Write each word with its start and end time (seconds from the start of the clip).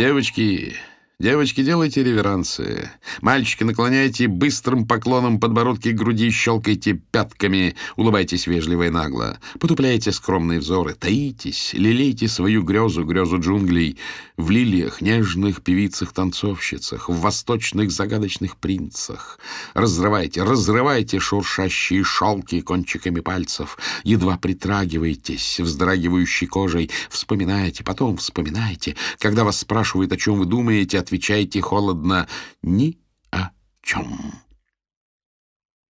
Девочки, 0.00 0.76
Девочки, 1.20 1.62
делайте 1.62 2.02
реверансы. 2.02 2.90
Мальчики, 3.20 3.62
наклоняйте 3.62 4.26
быстрым 4.26 4.86
поклоном 4.86 5.38
подбородки 5.38 5.92
к 5.92 5.94
груди, 5.94 6.30
щелкайте 6.30 6.94
пятками, 6.94 7.76
улыбайтесь 7.96 8.46
вежливо 8.46 8.86
и 8.86 8.88
нагло. 8.88 9.38
Потупляйте 9.58 10.12
скромные 10.12 10.60
взоры, 10.60 10.94
таитесь, 10.94 11.74
лелейте 11.74 12.26
свою 12.26 12.62
грезу, 12.62 13.04
грезу 13.04 13.38
джунглей, 13.38 13.98
в 14.38 14.50
лилиях, 14.50 15.02
нежных 15.02 15.60
певицах-танцовщицах, 15.60 17.10
в 17.10 17.20
восточных 17.20 17.90
загадочных 17.90 18.56
принцах. 18.56 19.38
Разрывайте, 19.74 20.42
разрывайте 20.42 21.20
шуршащие 21.20 22.02
шелки 22.02 22.62
кончиками 22.62 23.20
пальцев, 23.20 23.76
едва 24.04 24.38
притрагивайтесь 24.38 25.60
вздрагивающей 25.60 26.46
кожей, 26.46 26.90
вспоминайте, 27.10 27.84
потом 27.84 28.16
вспоминайте. 28.16 28.96
Когда 29.18 29.44
вас 29.44 29.58
спрашивают, 29.58 30.12
о 30.12 30.16
чем 30.16 30.38
вы 30.38 30.46
думаете, 30.46 30.98
отвечайте 31.10 31.60
холодно 31.60 32.28
«ни 32.62 33.00
о 33.32 33.50
чем». 33.82 34.32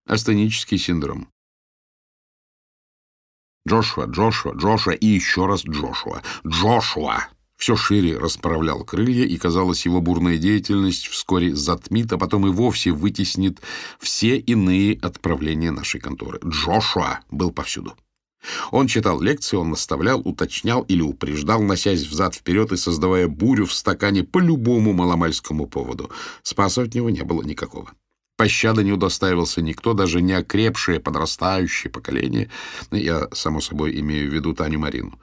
Астенический 0.07 0.79
синдром. 0.79 1.29
Джошуа, 3.69 4.07
Джошуа, 4.07 4.55
Джошуа 4.55 4.95
и 4.95 5.07
еще 5.07 5.45
раз 5.45 5.63
Джошуа. 5.65 6.23
Джошуа! 6.47 7.29
Все 7.57 7.77
шире 7.77 8.17
расправлял 8.17 8.83
крылья, 8.83 9.27
и, 9.27 9.37
казалось, 9.37 9.85
его 9.85 10.01
бурная 10.01 10.39
деятельность 10.39 11.09
вскоре 11.09 11.55
затмит, 11.55 12.11
а 12.15 12.17
потом 12.17 12.47
и 12.47 12.51
вовсе 12.51 12.91
вытеснит 12.91 13.61
все 13.99 14.39
иные 14.39 14.99
отправления 15.03 15.71
нашей 15.71 16.01
конторы. 16.01 16.41
Джошуа 16.43 17.21
был 17.31 17.53
повсюду. 17.53 17.95
Он 18.71 18.87
читал 18.87 19.21
лекции, 19.21 19.57
он 19.57 19.71
наставлял, 19.71 20.21
уточнял 20.21 20.83
или 20.83 21.03
упреждал, 21.03 21.63
носясь 21.63 22.07
взад-вперед 22.07 22.73
и 22.73 22.77
создавая 22.77 23.29
бурю 23.29 23.67
в 23.67 23.73
стакане 23.73 24.25
по 24.25 24.39
любому 24.39 24.93
маломальскому 24.93 25.67
поводу. 25.67 26.11
Спаса 26.43 26.83
от 26.83 26.95
него 26.95 27.11
не 27.11 27.23
было 27.23 27.43
никакого. 27.43 27.91
Пощады 28.37 28.83
не 28.85 28.93
удостаивался 28.93 29.61
никто, 29.61 29.93
даже 29.93 30.23
не 30.23 30.33
окрепшее 30.33 30.99
подрастающее 31.01 31.91
поколение. 31.91 32.51
Я, 32.91 33.29
само 33.33 33.61
собой, 33.61 34.01
имею 34.01 34.31
в 34.31 34.35
виду 34.35 34.55
Таню 34.55 34.79
Марину. 34.79 35.19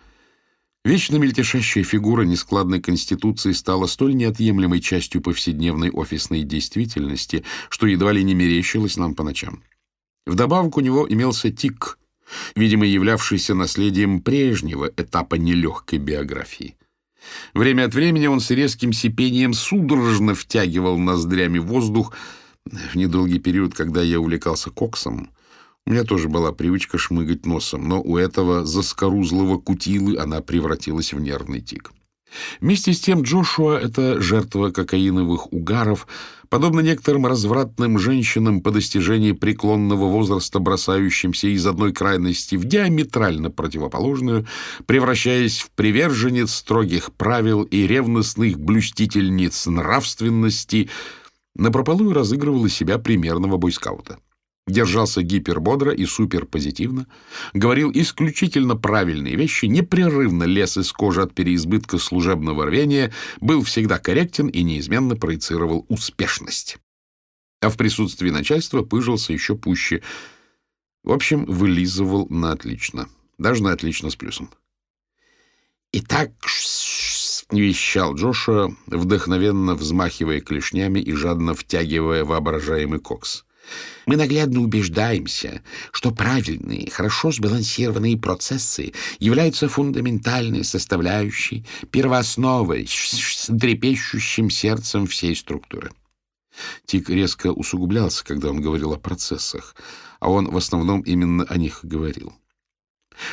Вечно 0.86 1.18
мельтешащая 1.18 1.84
фигура 1.84 2.22
нескладной 2.22 2.80
конституции 2.80 3.52
стала 3.52 3.88
столь 3.88 4.16
неотъемлемой 4.16 4.80
частью 4.80 5.22
повседневной 5.22 5.90
офисной 5.90 6.44
действительности, 6.44 7.44
что 7.70 7.88
едва 7.88 8.12
ли 8.12 8.24
не 8.24 8.36
мерещилась 8.36 8.98
нам 8.98 9.16
по 9.16 9.24
ночам. 9.24 9.64
Вдобавок 10.28 10.78
у 10.78 10.82
него 10.82 11.08
имелся 11.10 11.50
тик— 11.52 11.98
видимо, 12.56 12.86
являвшийся 12.86 13.54
наследием 13.54 14.22
прежнего 14.22 14.92
этапа 14.98 15.36
нелегкой 15.36 16.00
биографии. 16.00 16.76
Время 17.54 17.86
от 17.86 17.94
времени 17.94 18.28
он 18.28 18.40
с 18.40 18.52
резким 18.52 18.94
сипением 18.94 19.54
судорожно 19.54 20.36
втягивал 20.36 20.98
ноздрями 20.98 21.60
воздух. 21.60 22.14
В 22.66 22.96
недолгий 22.96 23.40
период, 23.40 23.74
когда 23.74 24.02
я 24.02 24.20
увлекался 24.20 24.70
коксом, 24.72 25.30
у 25.86 25.92
меня 25.92 26.04
тоже 26.04 26.28
была 26.28 26.52
привычка 26.52 26.98
шмыгать 26.98 27.46
носом, 27.46 27.88
но 27.88 28.02
у 28.02 28.18
этого 28.18 28.66
заскорузлого 28.66 29.58
кутилы 29.58 30.18
она 30.18 30.42
превратилась 30.42 31.14
в 31.14 31.20
нервный 31.20 31.62
тик. 31.62 31.92
Вместе 32.62 32.94
с 32.94 33.00
тем 33.00 33.22
Джошуа— 33.22 33.78
это 33.84 34.22
жертва 34.22 34.72
кокаиновых 34.72 35.52
угаров, 35.54 36.08
подобно 36.50 36.80
некоторым 36.80 37.26
развратным 37.26 38.00
женщинам 38.00 38.62
по 38.62 38.72
достижении 38.72 39.32
преклонного 39.32 40.06
возраста, 40.06 40.60
бросающимся 40.60 41.48
из 41.48 41.66
одной 41.66 41.94
крайности 41.94 42.56
в 42.56 42.66
диаметрально 42.66 43.50
противоположную, 43.50 44.48
превращаясь 44.86 45.60
в 45.60 45.72
приверженец 45.72 46.54
строгих 46.54 47.14
правил 47.14 47.64
и 47.64 47.86
ревностных 47.88 48.60
блюстительниц 48.60 49.68
нравственности, 49.68 50.90
напропалую 51.56 52.14
разыгрывала 52.14 52.70
себя 52.70 52.98
примерного 52.98 53.58
бойскаута 53.58 54.20
держался 54.68 55.22
гипербодро 55.24 55.92
и 55.92 56.06
суперпозитивно, 56.06 57.08
говорил 57.54 57.92
исключительно 57.94 58.76
правильные 58.76 59.36
вещи, 59.36 59.66
непрерывно 59.66 60.44
лез 60.44 60.78
из 60.78 60.92
кожи 60.92 61.22
от 61.22 61.34
переизбытка 61.34 61.98
служебного 61.98 62.66
рвения, 62.66 63.14
был 63.40 63.64
всегда 63.64 63.98
корректен 63.98 64.48
и 64.48 64.62
неизменно 64.64 65.16
проецировал 65.16 65.86
успешность. 65.90 66.78
А 67.62 67.70
в 67.70 67.78
присутствии 67.78 68.30
начальства 68.30 68.84
пыжился 68.84 69.34
еще 69.34 69.56
пуще. 69.56 70.04
В 71.04 71.12
общем, 71.12 71.46
вылизывал 71.46 72.28
на 72.30 72.52
отлично. 72.52 73.10
Даже 73.38 73.64
на 73.64 73.72
отлично 73.72 74.10
с 74.10 74.16
плюсом. 74.16 74.52
«Итак,— 75.94 76.32
вещал 77.52 78.14
Джоша, 78.14 78.76
вдохновенно 78.88 79.74
взмахивая 79.76 80.42
клешнями 80.42 81.00
и 81.00 81.14
жадно 81.14 81.54
втягивая 81.54 82.26
воображаемый 82.26 83.00
кокс— 83.00 83.46
мы 84.06 84.16
наглядно 84.16 84.62
убеждаемся, 84.62 85.62
что 85.92 86.12
правильные, 86.12 86.90
хорошо 86.90 87.32
сбалансированные 87.32 88.18
процессы 88.18 88.94
являются 89.20 89.68
фундаментальной 89.68 90.64
составляющей, 90.64 91.66
первоосновой, 91.92 92.88
с 92.88 93.48
трепещущим 93.48 94.50
сердцем 94.50 95.08
всей 95.08 95.36
структуры. 95.36 95.92
Тик 96.86 97.10
резко 97.10 97.52
усугублялся, 97.52 98.24
когда 98.24 98.50
он 98.50 98.62
говорил 98.62 98.94
о 98.94 98.98
процессах, 98.98 99.76
а 100.20 100.32
он 100.32 100.50
в 100.50 100.58
основном 100.58 101.02
именно 101.02 101.44
о 101.44 101.58
них 101.58 101.80
говорил. 101.84 102.34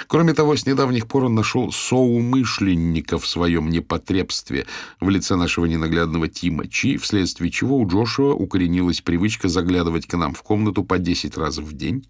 Кроме 0.07 0.35
того, 0.35 0.57
с 0.57 0.67
недавних 0.67 1.07
пор 1.07 1.25
он 1.25 1.35
нашел 1.35 1.73
соумышленника 1.73 3.19
в 3.19 3.27
своем 3.27 3.71
непотребстве 3.71 4.67
в 5.01 5.09
лице 5.09 5.37
нашего 5.37 5.67
ненаглядного 5.67 6.29
Тима 6.29 6.69
Чи, 6.69 6.97
вследствие 6.97 7.51
чего 7.51 7.79
у 7.79 7.87
Джошуа 7.87 8.35
укоренилась 8.35 9.01
привычка 9.01 9.49
заглядывать 9.49 10.07
к 10.07 10.17
нам 10.17 10.35
в 10.35 10.43
комнату 10.43 10.85
по 10.85 10.99
10 10.99 11.37
раз 11.37 11.59
в 11.59 11.73
день, 11.73 12.07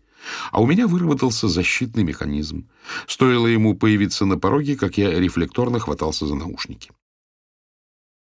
а 0.53 0.61
у 0.61 0.67
меня 0.67 0.87
выработался 0.87 1.49
защитный 1.49 2.05
механизм. 2.05 2.69
Стоило 3.07 3.47
ему 3.47 3.75
появиться 3.75 4.25
на 4.25 4.39
пороге, 4.39 4.77
как 4.77 4.99
я 4.99 5.19
рефлекторно 5.19 5.79
хватался 5.79 6.27
за 6.27 6.35
наушники. 6.35 6.91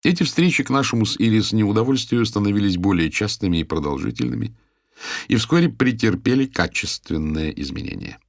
Эти 0.04 0.24
встречи 0.24 0.64
к 0.64 0.70
нашему 0.70 1.06
с 1.06 1.16
Ирис 1.18 1.52
неудовольствию 1.52 2.26
становились 2.26 2.78
более 2.78 3.10
частыми 3.10 3.58
и 3.58 3.64
продолжительными, 3.64 4.56
и 5.28 5.36
вскоре 5.36 5.68
претерпели 5.68 6.46
качественное 6.46 7.50
изменение. 7.50 8.20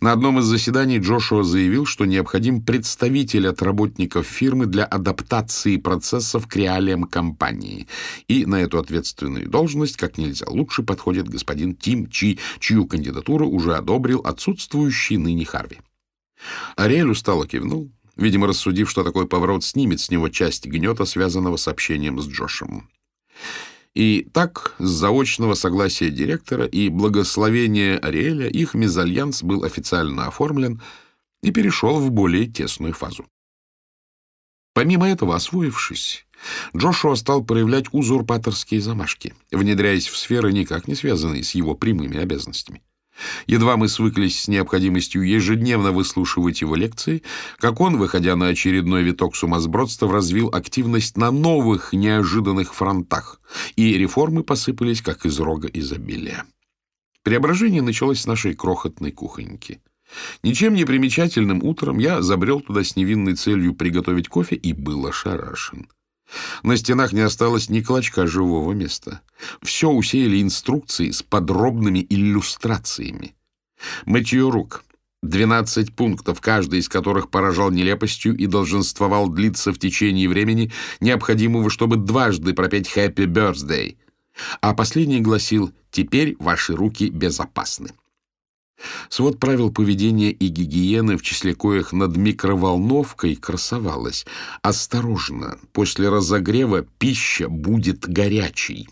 На 0.00 0.12
одном 0.12 0.38
из 0.38 0.44
заседаний 0.44 0.98
Джошуа 0.98 1.42
заявил, 1.42 1.86
что 1.86 2.04
необходим 2.04 2.62
представитель 2.62 3.48
от 3.48 3.62
работников 3.62 4.26
фирмы 4.26 4.66
для 4.66 4.84
адаптации 4.84 5.76
процессов 5.76 6.46
к 6.46 6.56
реалиям 6.56 7.04
компании. 7.04 7.86
И 8.28 8.46
на 8.46 8.56
эту 8.56 8.78
ответственную 8.78 9.48
должность 9.48 9.96
как 9.96 10.18
нельзя 10.18 10.46
лучше 10.48 10.82
подходит 10.82 11.28
господин 11.28 11.74
Тим 11.74 12.08
Чи, 12.08 12.38
чью 12.58 12.86
кандидатуру 12.86 13.48
уже 13.48 13.74
одобрил 13.76 14.20
отсутствующий 14.20 15.16
ныне 15.16 15.44
Харви. 15.44 15.78
Ариэль 16.76 17.10
устало 17.10 17.46
кивнул, 17.46 17.90
видимо, 18.16 18.46
рассудив, 18.46 18.90
что 18.90 19.04
такой 19.04 19.26
поворот 19.26 19.64
снимет 19.64 20.00
с 20.00 20.10
него 20.10 20.28
часть 20.28 20.66
гнета, 20.66 21.04
связанного 21.04 21.56
с 21.56 21.68
общением 21.68 22.20
с 22.20 22.28
Джошем. 22.28 22.88
И 23.94 24.26
так, 24.32 24.74
с 24.78 24.88
заочного 24.88 25.54
согласия 25.54 26.10
директора 26.10 26.64
и 26.64 26.88
благословения 26.88 27.98
Ариэля, 27.98 28.48
их 28.48 28.74
мезальянс 28.74 29.42
был 29.42 29.64
официально 29.64 30.26
оформлен 30.26 30.80
и 31.42 31.50
перешел 31.50 32.00
в 32.00 32.10
более 32.10 32.46
тесную 32.46 32.94
фазу. 32.94 33.26
Помимо 34.74 35.06
этого, 35.06 35.36
освоившись, 35.36 36.26
Джошуа 36.74 37.14
стал 37.16 37.44
проявлять 37.44 37.92
узурпаторские 37.92 38.80
замашки, 38.80 39.34
внедряясь 39.50 40.08
в 40.08 40.16
сферы, 40.16 40.52
никак 40.52 40.88
не 40.88 40.94
связанные 40.94 41.44
с 41.44 41.54
его 41.54 41.74
прямыми 41.74 42.16
обязанностями. 42.16 42.82
Едва 43.46 43.76
мы 43.76 43.88
свыклись 43.88 44.40
с 44.40 44.48
необходимостью 44.48 45.22
ежедневно 45.22 45.92
выслушивать 45.92 46.60
его 46.60 46.74
лекции, 46.74 47.22
как 47.58 47.80
он, 47.80 47.96
выходя 47.96 48.36
на 48.36 48.48
очередной 48.48 49.02
виток 49.02 49.36
сумасбродства, 49.36 50.10
развил 50.10 50.48
активность 50.52 51.16
на 51.16 51.30
новых 51.30 51.92
неожиданных 51.92 52.74
фронтах, 52.74 53.40
и 53.76 53.98
реформы 53.98 54.42
посыпались, 54.42 55.02
как 55.02 55.26
из 55.26 55.38
рога 55.40 55.68
изобилия. 55.72 56.44
Преображение 57.22 57.82
началось 57.82 58.20
с 58.20 58.26
нашей 58.26 58.54
крохотной 58.54 59.12
кухоньки. 59.12 59.80
Ничем 60.42 60.74
не 60.74 60.84
примечательным 60.84 61.62
утром 61.62 61.98
я 61.98 62.22
забрел 62.22 62.60
туда 62.60 62.84
с 62.84 62.96
невинной 62.96 63.34
целью 63.34 63.74
приготовить 63.74 64.28
кофе 64.28 64.56
и 64.56 64.72
был 64.72 65.06
ошарашен. 65.06 65.88
На 66.62 66.76
стенах 66.76 67.12
не 67.12 67.20
осталось 67.20 67.68
ни 67.68 67.80
клочка 67.80 68.26
живого 68.26 68.72
места. 68.72 69.20
Все 69.62 69.88
усеяли 69.90 70.40
инструкции 70.40 71.10
с 71.10 71.22
подробными 71.22 72.06
иллюстрациями. 72.08 73.34
Мытье 74.06 74.48
рук. 74.48 74.84
Двенадцать 75.22 75.94
пунктов, 75.94 76.40
каждый 76.40 76.80
из 76.80 76.88
которых 76.88 77.30
поражал 77.30 77.70
нелепостью 77.70 78.36
и 78.36 78.46
долженствовал 78.46 79.28
длиться 79.28 79.72
в 79.72 79.78
течение 79.78 80.28
времени, 80.28 80.72
необходимого, 81.00 81.70
чтобы 81.70 81.96
дважды 81.96 82.54
пропеть 82.54 82.90
«Happy 82.96 83.26
Birthday». 83.26 83.96
А 84.60 84.74
последний 84.74 85.20
гласил 85.20 85.72
«Теперь 85.92 86.34
ваши 86.40 86.74
руки 86.74 87.08
безопасны». 87.08 87.90
Свод 89.08 89.38
правил 89.38 89.70
поведения 89.70 90.30
и 90.30 90.48
гигиены, 90.48 91.16
в 91.16 91.22
числе 91.22 91.54
коих 91.54 91.92
над 91.92 92.16
микроволновкой 92.16 93.36
красовалось 93.36 94.26
«Осторожно, 94.62 95.58
после 95.72 96.08
разогрева 96.08 96.82
пища 96.98 97.48
будет 97.48 98.08
горячей». 98.08 98.88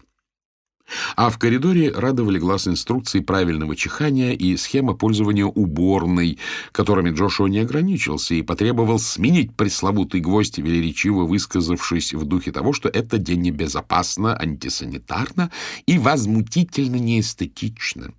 А 1.17 1.31
в 1.31 1.39
коридоре 1.39 1.91
радовали 1.91 2.39
глаз 2.39 2.67
инструкции 2.69 3.21
правильного 3.21 3.77
чихания 3.77 4.33
и 4.33 4.57
схема 4.57 4.95
пользования 4.95 5.45
уборной, 5.45 6.39
которыми 6.73 7.11
Джошуа 7.11 7.47
не 7.47 7.61
ограничился 7.61 8.35
и 8.35 8.43
потребовал 8.43 8.99
сменить 8.99 9.55
пресловутый 9.55 10.21
гвоздь, 10.21 10.59
велеречиво 10.59 11.25
высказавшись 11.25 12.15
в 12.15 12.25
духе 12.25 12.53
того, 12.53 12.73
что 12.73 12.89
это 12.89 13.19
день 13.19 13.43
небезопасно, 13.43 14.37
антисанитарно 14.37 15.51
и 15.87 15.99
возмутительно 15.99 16.97
неэстетично. 16.97 18.13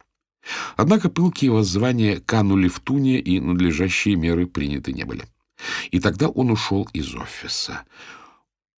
Однако 0.75 1.09
пылкие 1.09 1.51
воззвания 1.51 2.19
канули 2.19 2.67
в 2.67 2.79
туне, 2.79 3.19
и 3.19 3.39
надлежащие 3.39 4.15
меры 4.15 4.47
приняты 4.47 4.93
не 4.93 5.03
были. 5.03 5.25
И 5.91 5.99
тогда 5.99 6.27
он 6.27 6.51
ушел 6.51 6.87
из 6.93 7.13
офиса. 7.13 7.83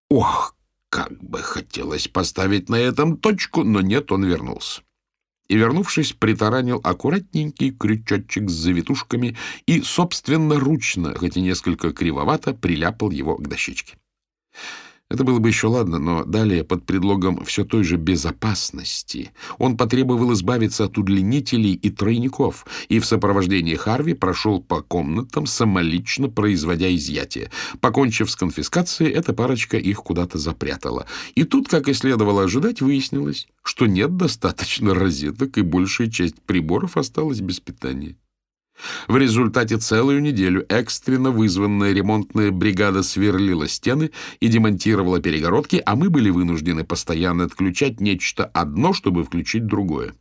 Ох, 0.09 0.55
как 0.89 1.23
бы 1.23 1.39
хотелось 1.39 2.07
поставить 2.07 2.69
на 2.69 2.75
этом 2.75 3.17
точку, 3.17 3.63
но 3.63 3.81
нет, 3.81 4.11
он 4.11 4.25
вернулся. 4.25 4.81
И, 5.47 5.55
вернувшись, 5.55 6.13
притаранил 6.13 6.79
аккуратненький 6.83 7.71
крючочек 7.71 8.49
с 8.49 8.53
завитушками 8.53 9.37
и 9.65 9.81
собственноручно, 9.81 11.15
хоть 11.15 11.37
и 11.37 11.41
несколько 11.41 11.91
кривовато, 11.91 12.53
приляпал 12.53 13.11
его 13.11 13.37
к 13.37 13.47
дощечке. 13.47 13.97
Это 15.13 15.23
было 15.23 15.37
бы 15.37 15.47
еще 15.47 15.67
ладно, 15.67 15.99
но 15.99 16.25
далее, 16.25 16.63
под 16.63 16.87
предлогом 16.87 17.45
все 17.45 17.63
той 17.63 17.83
же 17.83 17.97
безопасности, 17.97 19.29
он 19.59 19.77
потребовал 19.77 20.33
избавиться 20.33 20.85
от 20.85 20.97
удлинителей 20.97 21.73
и 21.73 21.91
тройников, 21.91 22.65
и 22.89 22.97
в 22.97 23.05
сопровождении 23.05 23.75
Харви 23.75 24.15
прошел 24.15 24.59
по 24.59 24.81
комнатам, 24.81 25.45
самолично 25.45 26.29
производя 26.29 26.93
изъятие. 26.95 27.51
Покончив 27.79 28.31
с 28.31 28.35
конфискацией, 28.35 29.11
эта 29.11 29.33
парочка 29.33 29.77
их 29.77 29.97
куда-то 29.97 30.39
запрятала. 30.39 31.05
И 31.35 31.43
тут, 31.43 31.67
как 31.67 31.89
и 31.89 31.93
следовало 31.93 32.45
ожидать, 32.45 32.81
выяснилось, 32.81 33.47
что 33.61 33.85
нет 33.85 34.17
достаточно 34.17 34.95
розеток, 34.95 35.59
и 35.59 35.61
большая 35.61 36.09
часть 36.09 36.41
приборов 36.41 36.97
осталась 36.97 37.39
без 37.39 37.59
питания. 37.59 38.15
В 39.07 39.17
результате 39.17 39.77
целую 39.77 40.21
неделю 40.21 40.65
экстренно 40.69 41.31
вызванная 41.31 41.93
ремонтная 41.93 42.51
бригада 42.51 43.03
сверлила 43.03 43.67
стены 43.67 44.11
и 44.39 44.47
демонтировала 44.47 45.19
перегородки, 45.19 45.81
а 45.85 45.95
мы 45.95 46.09
были 46.09 46.29
вынуждены 46.29 46.83
постоянно 46.83 47.45
отключать 47.45 47.99
нечто 47.99 48.45
одно, 48.45 48.93
чтобы 48.93 49.23
включить 49.23 49.65
другое. 49.65 50.13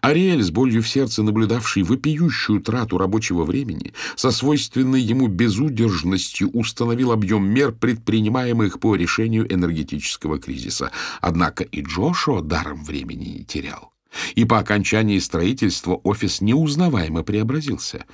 Ариэль, 0.00 0.42
с 0.42 0.50
болью 0.50 0.82
в 0.82 0.88
сердце 0.88 1.22
наблюдавший 1.22 1.82
вопиющую 1.82 2.60
трату 2.60 2.98
рабочего 2.98 3.44
времени, 3.44 3.92
со 4.16 4.30
свойственной 4.30 5.00
ему 5.00 5.28
безудержностью 5.28 6.50
установил 6.50 7.12
объем 7.12 7.48
мер, 7.48 7.72
предпринимаемых 7.72 8.80
по 8.80 8.96
решению 8.96 9.52
энергетического 9.52 10.38
кризиса. 10.38 10.90
Однако 11.20 11.62
и 11.62 11.82
Джошуа 11.82 12.42
даром 12.42 12.84
времени 12.84 13.26
не 13.26 13.44
терял 13.44 13.92
и 14.34 14.44
по 14.44 14.58
окончании 14.58 15.18
строительства 15.18 15.94
офис 15.94 16.40
неузнаваемо 16.40 17.22
преобразился. 17.22 18.04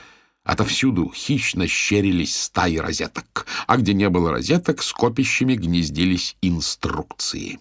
Отовсюду 0.44 1.12
хищно 1.14 1.66
щерились 1.66 2.36
стаи 2.36 2.76
розеток, 2.76 3.46
а 3.66 3.76
где 3.76 3.94
не 3.94 4.08
было 4.08 4.30
розеток, 4.30 4.82
с 4.82 4.92
копищами 4.92 5.54
гнездились 5.54 6.36
инструкции. 6.40 7.58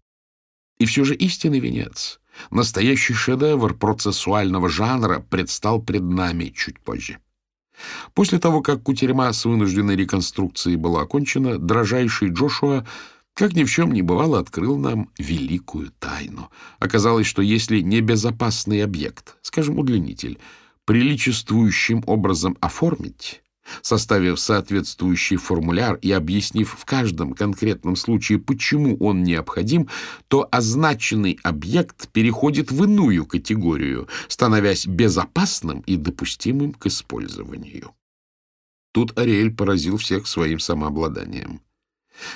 И 0.78 0.86
все 0.86 1.04
же 1.04 1.16
истинный 1.16 1.60
венец, 1.60 2.20
настоящий 2.52 3.14
шедевр 3.14 3.74
процессуального 3.74 4.70
жанра 4.70 5.26
предстал 5.30 5.81
пред 5.81 6.04
нами 6.04 6.54
чуть 6.56 6.80
позже. 6.80 7.20
После 8.14 8.40
того, 8.40 8.62
как 8.62 8.84
кутерьма 8.84 9.31
с 9.34 9.46
вынужденной 9.46 9.96
реконструкцией 9.96 10.78
была 10.78 11.02
окончена, 11.02 11.58
дрожайший 11.58 12.30
Джошуа 12.30 12.86
как 13.36 13.54
ни 13.54 13.66
в 13.66 13.70
чем 13.70 13.92
не 13.92 14.02
бывало, 14.02 14.40
открыл 14.40 14.78
нам 14.78 15.10
великую 15.20 15.92
тайну. 16.00 16.50
Оказалось, 16.80 17.28
что 17.28 17.42
если 17.42 17.82
небезопасный 17.82 18.82
объект, 18.84 19.36
скажем, 19.42 19.78
удлинитель, 19.78 20.40
приличествующим 20.86 22.02
образом 22.08 22.58
оформить, 22.62 23.44
составив 23.82 24.40
соответствующий 24.40 25.36
формуляр 25.36 25.96
и 25.96 26.12
объяснив 26.12 26.78
в 26.80 26.86
каждом 26.86 27.34
конкретном 27.34 27.98
случае, 27.98 28.40
почему 28.40 28.96
он 28.98 29.24
необходим, 29.24 29.90
то 30.30 30.48
означенный 30.50 31.38
объект 31.44 32.08
переходит 32.14 32.72
в 32.72 32.86
иную 32.86 33.26
категорию, 33.26 34.08
становясь 34.30 34.88
безопасным 34.88 35.81
и 35.81 35.98
допустимым 35.98 36.72
к 36.72 36.86
использованию. 36.86 37.92
Тут 38.94 39.18
Ариэль 39.20 39.54
поразил 39.54 39.98
всех 39.98 40.26
своим 40.26 40.60
самообладанием. 40.60 41.60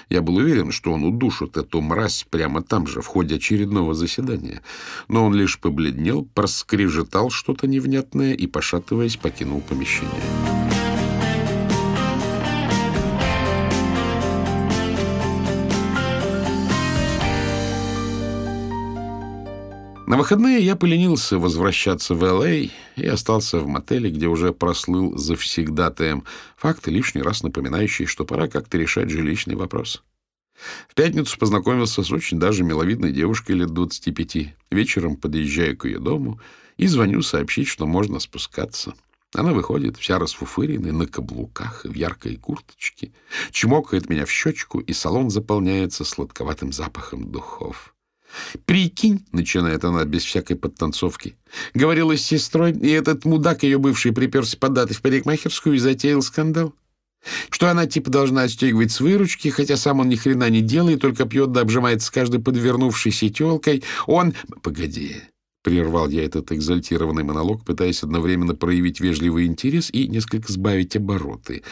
Я 0.09 0.21
был 0.21 0.35
уверен, 0.35 0.71
что 0.71 0.91
он 0.91 1.03
удушит 1.03 1.57
эту 1.57 1.81
мразь 1.81 2.25
прямо 2.29 2.61
там 2.61 2.87
же, 2.87 3.01
в 3.01 3.07
ходе 3.07 3.35
очередного 3.35 3.93
заседания. 3.93 4.61
Но 5.07 5.25
он 5.25 5.33
лишь 5.33 5.59
побледнел, 5.59 6.25
проскрежетал 6.33 7.29
что-то 7.29 7.67
невнятное 7.67 8.33
и, 8.33 8.47
пошатываясь, 8.47 9.17
покинул 9.17 9.61
помещение. 9.61 10.68
На 20.09 20.17
выходные 20.17 20.65
я 20.65 20.75
поленился 20.75 21.37
возвращаться 21.37 22.15
в 22.15 22.23
Л.А. 22.23 22.49
и 22.49 23.05
остался 23.05 23.59
в 23.59 23.67
мотеле, 23.67 24.09
где 24.09 24.25
уже 24.25 24.53
прослыл 24.53 25.15
завсегдатаем, 25.15 26.23
факты 26.57 26.89
лишний 26.89 27.21
раз 27.21 27.43
напоминающие, 27.43 28.07
что 28.07 28.25
пора 28.25 28.47
как-то 28.47 28.79
решать 28.79 29.11
жилищный 29.11 29.53
вопрос. 29.53 30.01
В 30.87 30.95
пятницу 30.95 31.37
познакомился 31.37 32.01
с 32.01 32.11
очень 32.11 32.39
даже 32.39 32.63
миловидной 32.63 33.11
девушкой 33.11 33.57
лет 33.57 33.69
25. 33.69 34.55
Вечером 34.71 35.15
подъезжаю 35.15 35.77
к 35.77 35.85
ее 35.85 35.99
дому 35.99 36.41
и 36.77 36.87
звоню 36.87 37.21
сообщить, 37.21 37.67
что 37.67 37.85
можно 37.85 38.19
спускаться. 38.19 38.95
Она 39.35 39.53
выходит, 39.53 39.97
вся 39.97 40.17
расфуфыренная, 40.17 40.91
на 40.91 41.05
каблуках, 41.05 41.85
в 41.85 41.93
яркой 41.93 42.37
курточке, 42.37 43.11
чмокает 43.51 44.09
меня 44.09 44.25
в 44.25 44.31
щечку, 44.31 44.79
и 44.79 44.91
салон 44.91 45.29
заполняется 45.29 46.03
сладковатым 46.03 46.73
запахом 46.73 47.31
духов. 47.31 47.93
«Прикинь»,— 48.65 49.25
начинает 49.31 49.83
она 49.83 50.05
без 50.05 50.23
всякой 50.23 50.55
подтанцовки, 50.55 51.35
говорила 51.73 52.15
с 52.15 52.21
сестрой, 52.21 52.71
и 52.73 52.89
этот 52.89 53.25
мудак, 53.25 53.63
ее 53.63 53.77
бывший, 53.77 54.11
приперся 54.11 54.57
податы 54.57 54.93
в 54.93 55.01
парикмахерскую 55.01 55.75
и 55.75 55.79
затеял 55.79 56.21
скандал. 56.21 56.73
Что 57.49 57.69
она 57.69 57.85
типа 57.85 58.09
должна 58.09 58.43
отстегивать 58.43 58.91
с 58.91 59.01
выручки, 59.01 59.49
хотя 59.49 59.75
сам 59.75 59.99
он 59.99 60.09
ни 60.09 60.15
хрена 60.15 60.49
не 60.49 60.61
делает, 60.61 61.01
только 61.01 61.25
пьет 61.25 61.51
да 61.51 61.61
обжимается 61.61 62.07
с 62.07 62.11
каждой 62.11 62.39
подвернувшейся 62.39 63.29
телкой. 63.29 63.83
Он... 64.07 64.33
Погоди,— 64.61 65.17
прервал 65.63 66.07
я 66.07 66.23
этот 66.23 66.51
экзальтированный 66.53 67.23
монолог, 67.23 67.65
пытаясь 67.65 68.03
одновременно 68.03 68.55
проявить 68.55 69.01
вежливый 69.01 69.47
интерес 69.47 69.89
и 69.91 70.07
несколько 70.07 70.51
сбавить 70.51 70.95
обороты. 70.95 71.63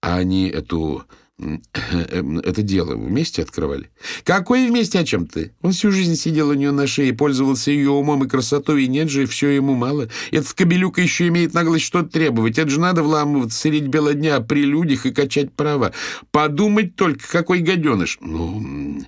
А 0.00 0.16
они 0.16 0.48
эту 0.48 1.04
это 1.92 2.62
дело 2.62 2.94
вместе 2.94 3.42
открывали? 3.42 3.90
Какое 4.24 4.68
вместе, 4.68 4.98
о 4.98 5.04
чем 5.04 5.26
ты? 5.26 5.52
Он 5.60 5.72
всю 5.72 5.92
жизнь 5.92 6.16
сидел 6.16 6.48
у 6.48 6.54
нее 6.54 6.70
на 6.70 6.86
шее, 6.86 7.12
пользовался 7.12 7.70
ее 7.70 7.90
умом 7.90 8.24
и 8.24 8.28
красотой, 8.28 8.84
и 8.84 8.88
нет 8.88 9.10
же, 9.10 9.26
все 9.26 9.50
ему 9.50 9.74
мало. 9.74 10.08
Этот 10.30 10.54
кобелюка 10.54 11.02
еще 11.02 11.28
имеет 11.28 11.52
наглость 11.52 11.84
что-то 11.84 12.08
требовать. 12.08 12.58
Это 12.58 12.70
же 12.70 12.80
надо 12.80 13.02
вламываться 13.02 13.58
средь 13.58 13.88
бела 13.88 14.14
дня 14.14 14.40
при 14.40 14.64
людях 14.64 15.04
и 15.04 15.12
качать 15.12 15.52
права. 15.52 15.92
Подумать 16.30 16.96
только, 16.96 17.28
какой 17.28 17.60
гаденыш. 17.60 18.18
Ну, 18.22 19.04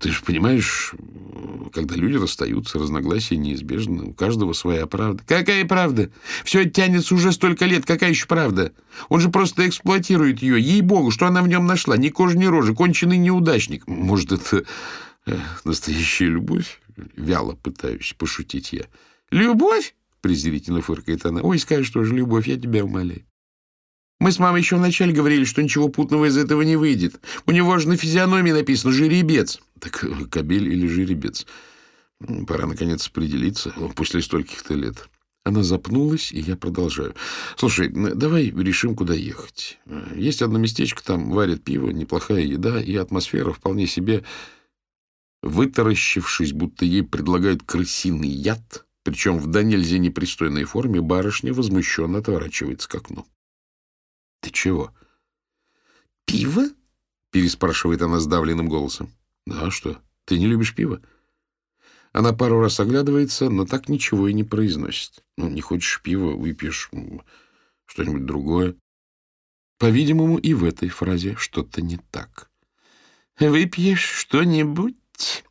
ты 0.00 0.10
же 0.10 0.22
понимаешь, 0.22 0.94
когда 1.72 1.94
люди 1.94 2.16
расстаются, 2.16 2.78
разногласия 2.78 3.36
неизбежны. 3.36 4.04
У 4.04 4.14
каждого 4.14 4.52
своя 4.52 4.86
правда. 4.86 5.22
Какая 5.26 5.64
правда? 5.64 6.10
Все 6.44 6.68
тянется 6.68 7.14
уже 7.14 7.32
столько 7.32 7.66
лет. 7.66 7.86
Какая 7.86 8.10
еще 8.10 8.26
правда? 8.26 8.72
Он 9.08 9.20
же 9.20 9.28
просто 9.28 9.68
эксплуатирует 9.68 10.42
ее. 10.42 10.60
Ей-богу, 10.60 11.10
что 11.10 11.26
она 11.26 11.42
в 11.42 11.48
нем 11.48 11.66
нашла? 11.66 11.96
Ни 11.96 12.08
кожи, 12.08 12.36
ни 12.36 12.46
рожи. 12.46 12.74
Конченый 12.74 13.18
неудачник. 13.18 13.86
Может, 13.86 14.32
это 14.32 14.64
э, 15.26 15.36
настоящая 15.64 16.26
любовь? 16.26 16.80
Вяло 17.16 17.52
пытаюсь 17.52 18.14
пошутить 18.18 18.72
я. 18.72 18.84
Любовь? 19.30 19.94
Презрительно 20.20 20.82
фыркает 20.82 21.24
она. 21.24 21.40
Ой, 21.40 21.58
скажешь, 21.58 21.86
что 21.86 22.04
же 22.04 22.14
любовь, 22.14 22.46
я 22.46 22.58
тебя 22.58 22.84
умоляю. 22.84 23.24
Мы 24.20 24.32
с 24.32 24.38
мамой 24.38 24.60
еще 24.60 24.76
вначале 24.76 25.14
говорили, 25.14 25.44
что 25.44 25.62
ничего 25.62 25.88
путного 25.88 26.26
из 26.26 26.36
этого 26.36 26.60
не 26.60 26.76
выйдет. 26.76 27.18
У 27.46 27.52
него 27.52 27.78
же 27.78 27.88
на 27.88 27.96
физиономии 27.96 28.52
написано 28.52 28.92
«жеребец». 28.92 29.60
Так 29.80 30.04
э, 30.04 30.26
кобель 30.30 30.68
или 30.68 30.86
жеребец? 30.86 31.46
Пора, 32.46 32.66
наконец, 32.66 33.08
определиться 33.08 33.70
после 33.96 34.20
стольких-то 34.20 34.74
лет. 34.74 35.08
Она 35.42 35.62
запнулась, 35.62 36.32
и 36.32 36.40
я 36.40 36.54
продолжаю. 36.54 37.14
Слушай, 37.56 37.88
давай 37.88 38.50
решим, 38.50 38.94
куда 38.94 39.14
ехать. 39.14 39.78
Есть 40.14 40.42
одно 40.42 40.58
местечко, 40.58 41.02
там 41.02 41.30
варят 41.30 41.64
пиво, 41.64 41.88
неплохая 41.88 42.42
еда, 42.42 42.78
и 42.80 42.94
атмосфера 42.96 43.52
вполне 43.52 43.86
себе... 43.86 44.22
Вытаращившись, 45.42 46.52
будто 46.52 46.84
ей 46.84 47.02
предлагают 47.02 47.62
крысиный 47.62 48.28
яд, 48.28 48.84
Причем 49.04 49.38
в 49.38 49.46
до 49.46 49.62
нельзя 49.62 49.96
непристойной 49.96 50.64
форме 50.64 51.00
барышня 51.00 51.54
возмущенно 51.54 52.18
отворачивается 52.18 52.86
к 52.86 52.94
окну.— 52.96 53.24
Ты 54.40 54.50
чего?— 54.50 54.94
Пиво?— 56.24 56.68
переспрашивает 57.30 58.02
она 58.02 58.20
сдавленным 58.20 58.68
голосом.— 58.68 59.12
Да, 59.46 59.70
что? 59.70 60.00
Ты 60.24 60.38
не 60.38 60.46
любишь 60.46 60.74
пиво? 60.74 61.02
Она 62.12 62.32
пару 62.32 62.60
раз 62.60 62.80
оглядывается, 62.80 63.50
но 63.50 63.66
так 63.66 63.88
ничего 63.88 64.28
и 64.28 64.32
не 64.32 64.44
произносит. 64.44 65.24
Ну, 65.36 65.48
не 65.48 65.60
хочешь 65.60 66.02
пива, 66.02 66.32
выпьешь 66.32 66.90
что-нибудь 67.86 68.26
другое. 68.26 68.76
По-видимому, 69.78 70.38
и 70.38 70.54
в 70.54 70.64
этой 70.64 70.88
фразе 70.88 71.36
что-то 71.36 71.82
не 71.82 71.98
так. 72.10 72.50
«Выпьешь 73.38 74.04
что-нибудь?» 74.04 75.44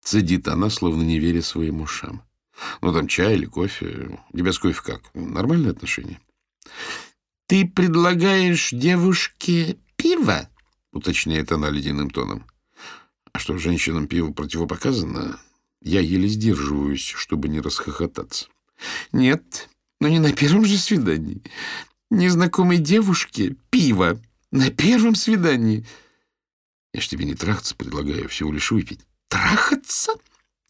Цедит 0.00 0.48
она, 0.48 0.70
словно 0.70 1.02
не 1.02 1.18
веря 1.18 1.42
своим 1.42 1.82
ушам. 1.82 2.22
Ну, 2.80 2.92
там 2.92 3.06
чай 3.06 3.34
или 3.34 3.44
кофе. 3.44 4.18
У 4.32 4.44
с 4.44 4.58
кофе 4.58 4.80
как? 4.82 5.14
Нормальные 5.14 5.70
отношения? 5.70 6.20
Ты 7.52 7.66
предлагаешь 7.66 8.70
девушке 8.70 9.76
пиво? 9.96 10.48
Уточняет 10.90 11.52
она 11.52 11.68
ледяным 11.68 12.08
тоном. 12.08 12.46
А 13.30 13.38
что, 13.38 13.58
женщинам 13.58 14.06
пиво 14.06 14.32
противопоказано? 14.32 15.38
Я 15.82 16.00
еле 16.00 16.28
сдерживаюсь, 16.28 17.12
чтобы 17.14 17.50
не 17.50 17.60
расхохотаться. 17.60 18.48
Нет, 19.12 19.68
но 20.00 20.08
не 20.08 20.18
на 20.18 20.32
первом 20.32 20.64
же 20.64 20.78
свидании. 20.78 21.42
Незнакомой 22.08 22.78
девушке 22.78 23.54
пиво 23.68 24.18
на 24.50 24.70
первом 24.70 25.14
свидании. 25.14 25.84
Я 26.94 27.02
ж 27.02 27.08
тебе 27.08 27.26
не 27.26 27.34
трахаться 27.34 27.76
предлагаю, 27.76 28.30
всего 28.30 28.50
лишь 28.50 28.70
выпить. 28.70 29.00
Трахаться? 29.28 30.14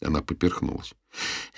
Она 0.03 0.21
поперхнулась. 0.21 0.93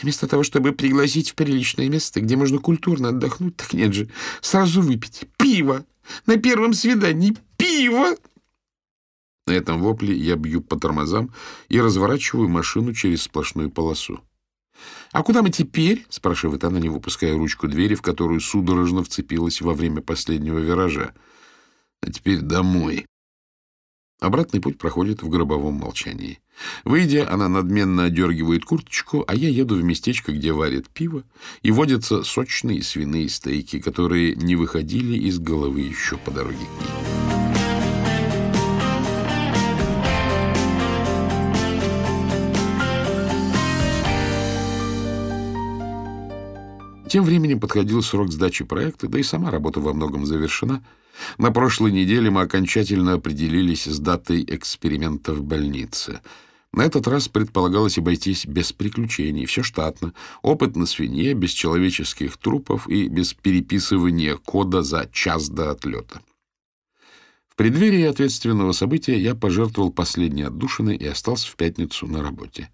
Вместо 0.02 0.28
того, 0.28 0.44
чтобы 0.44 0.72
пригласить 0.72 1.32
в 1.32 1.36
приличное 1.36 1.90
место, 1.90 2.22
где 2.22 2.36
можно 2.36 2.60
культурно 2.60 3.10
отдохнуть, 3.10 3.58
так 3.58 3.74
нет 3.74 3.94
же, 3.94 4.10
сразу 4.42 4.82
выпить 4.82 5.28
пиво. 5.38 5.86
На 6.28 6.38
первом 6.38 6.74
свидании 6.74 7.36
пиво. 7.58 8.16
На 9.48 9.52
этом 9.54 9.82
вопле 9.82 10.16
я 10.16 10.36
бью 10.36 10.62
по 10.62 10.78
тормозам 10.80 11.34
и 11.70 11.80
разворачиваю 11.80 12.48
машину 12.48 12.94
через 12.94 13.24
сплошную 13.24 13.72
полосу. 13.72 14.22
«А 15.12 15.24
куда 15.24 15.42
мы 15.42 15.50
теперь?»— 15.50 16.06
спрашивает 16.10 16.64
она, 16.64 16.80
не 16.80 16.90
выпуская 16.90 17.34
ручку 17.34 17.68
двери, 17.68 17.96
в 17.96 18.02
которую 18.02 18.42
судорожно 18.42 19.04
вцепилась 19.04 19.62
во 19.62 19.74
время 19.74 20.02
последнего 20.02 20.60
виража. 20.60 21.14
«А 22.02 22.12
теперь 22.12 22.42
домой». 22.42 23.06
Обратный 24.20 24.62
путь 24.62 24.78
проходит 24.78 25.24
в 25.24 25.30
гробовом 25.30 25.76
молчании. 25.76 26.40
Выйдя, 26.84 27.30
она 27.32 27.50
надменно 27.50 28.06
одергивает 28.06 28.66
курточку, 28.66 29.24
а 29.28 29.36
я 29.36 29.50
еду 29.50 29.76
в 29.76 29.84
местечко, 29.84 30.32
где 30.32 30.52
варят 30.52 30.90
пиво, 30.90 31.24
и 31.62 31.72
водятся 31.72 32.24
сочные 32.24 32.84
свиные 32.84 33.30
стейки, 33.30 33.80
которые 33.80 34.36
не 34.36 34.56
выходили 34.56 35.18
из 35.18 35.40
головы 35.40 35.82
еще 35.82 36.18
по 36.18 36.32
дороге 36.32 36.58
к 36.58 36.82
ней. 36.82 37.16
Тем 47.08 47.24
временем 47.24 47.62
подходил 47.62 48.02
срок 48.02 48.32
сдачи 48.32 48.66
проекта, 48.66 49.08
да 49.08 49.20
и 49.20 49.24
сама 49.24 49.50
работа 49.50 49.80
во 49.80 49.94
многом 49.94 50.26
завершена. 50.26 50.84
На 51.38 51.52
прошлой 51.52 51.92
неделе 51.92 52.30
мы 52.30 52.42
окончательно 52.42 53.14
определились 53.14 53.86
с 53.86 54.00
датой 54.00 54.44
эксперимента 54.48 55.34
в 55.34 55.44
больнице. 55.44 56.22
На 56.72 56.84
этот 56.84 57.08
раз 57.08 57.30
предполагалось 57.30 57.98
обойтись 57.98 58.46
без 58.46 58.74
приключений, 58.74 59.46
все 59.46 59.64
штатно, 59.64 60.14
опыт 60.42 60.76
на 60.76 60.86
свинье, 60.86 61.34
без 61.34 61.52
человеческих 61.52 62.36
трупов 62.38 62.90
и 62.90 63.08
без 63.08 63.34
переписывания 63.34 64.36
кода 64.36 64.82
за 64.82 65.10
час 65.12 65.50
до 65.50 65.72
отлета. 65.72 66.22
В 67.48 67.56
преддверии 67.56 68.04
ответственного 68.04 68.74
события 68.74 69.18
я 69.18 69.34
пожертвовал 69.34 69.90
последней 69.94 70.44
отдушиной 70.44 70.98
и 70.98 71.08
остался 71.08 71.50
в 71.50 71.56
пятницу 71.56 72.06
на 72.06 72.22
работе. 72.22 72.70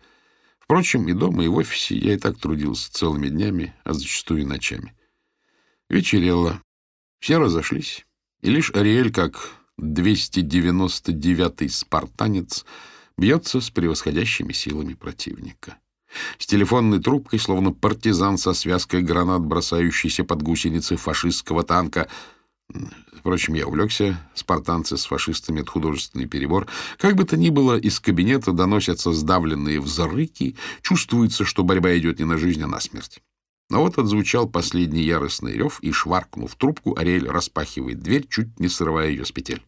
Впрочем, 0.57 1.07
и 1.07 1.13
дома, 1.13 1.45
и 1.45 1.47
в 1.47 1.57
офисе 1.57 1.95
я 1.95 2.15
и 2.15 2.17
так 2.17 2.39
трудился 2.39 2.91
целыми 2.91 3.27
днями, 3.27 3.75
а 3.83 3.93
зачастую 3.93 4.41
и 4.41 4.45
ночами. 4.45 4.95
Вечерело. 5.87 6.63
Все 7.19 7.37
разошлись. 7.37 8.07
И 8.41 8.49
лишь 8.49 8.71
Ариэль, 8.71 9.11
как 9.11 9.51
299-й 9.79 11.69
спартанец, 11.69 12.65
бьется 13.17 13.61
с 13.61 13.69
превосходящими 13.69 14.53
силами 14.53 14.93
противника. 14.93 15.77
С 16.37 16.45
телефонной 16.45 17.01
трубкой, 17.01 17.39
словно 17.39 17.71
партизан 17.71 18.37
со 18.37 18.53
связкой 18.53 19.01
гранат, 19.01 19.41
бросающийся 19.41 20.23
под 20.23 20.41
гусеницы 20.41 20.97
фашистского 20.97 21.63
танка— 21.63 22.07
Впрочем, 23.13 23.53
я 23.53 23.67
увлекся. 23.67 24.17
Спартанцы 24.33 24.97
с 24.97 25.05
фашистами— 25.05 25.59
это 25.61 25.71
художественный 25.71 26.25
перебор. 26.25 26.67
Как 26.97 27.15
бы 27.15 27.23
то 27.23 27.37
ни 27.37 27.49
было, 27.49 27.77
из 27.77 27.99
кабинета 27.99 28.51
доносятся 28.51 29.13
сдавленные 29.13 29.79
взрыки. 29.79 30.55
Чувствуется, 30.81 31.45
что 31.45 31.63
борьба 31.63 31.95
идет 31.97 32.19
не 32.19 32.25
на 32.25 32.37
жизнь, 32.37 32.63
а 32.63 32.67
на 32.67 32.79
смерть. 32.79 33.21
Но 33.71 33.81
вот 33.81 33.97
отзвучал 33.97 34.47
последний 34.49 35.03
яростный 35.03 35.53
рев, 35.53 35.79
и, 35.81 35.93
шваркнув 35.93 36.53
трубку, 36.55 36.97
Ариэль 36.97 37.29
распахивает 37.29 38.01
дверь, 38.01 38.27
чуть 38.29 38.59
не 38.59 38.67
срывая 38.67 39.07
ее 39.07 39.23
с 39.23 39.31
петель. 39.31 39.63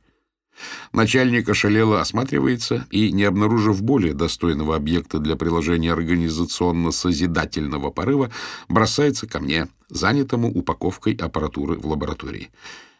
Начальник 0.92 1.48
ошалело 1.48 2.02
осматривается 2.02 2.86
и, 2.92 3.14
не 3.14 3.24
обнаружив 3.24 3.82
более 3.82 4.14
достойного 4.14 4.76
объекта 4.76 5.20
для 5.20 5.38
приложения 5.38 5.94
организационно-созидательного 5.94 7.92
порыва, 7.92 8.30
бросается 8.68 9.26
ко 9.26 9.40
мне, 9.40 9.70
занятому 9.88 10.52
упаковкой 10.52 11.14
аппаратуры 11.14 11.78
в 11.78 11.88
лаборатории. 11.88 12.52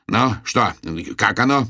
«Ну, 0.08 0.36
что, 0.46 0.74
как 1.18 1.38
оно?» 1.40 1.68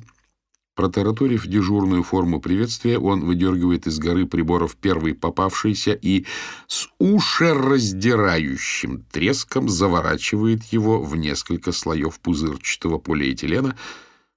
Протараторив 0.75 1.45
дежурную 1.45 2.01
форму 2.01 2.41
приветствия, 2.41 2.97
он 2.97 3.23
выдергивает 3.23 3.85
из 3.85 3.99
горы 3.99 4.25
приборов 4.25 4.75
первый 4.75 5.13
попавшийся 5.13 5.93
и 5.93 6.25
с 6.67 6.89
ушераздирающим 6.97 9.05
треском 9.11 9.69
заворачивает 9.69 10.63
его 10.65 10.99
в 10.99 11.15
несколько 11.15 11.73
слоев 11.73 12.19
пузырчатого 12.19 12.97
полиэтилена, 12.97 13.77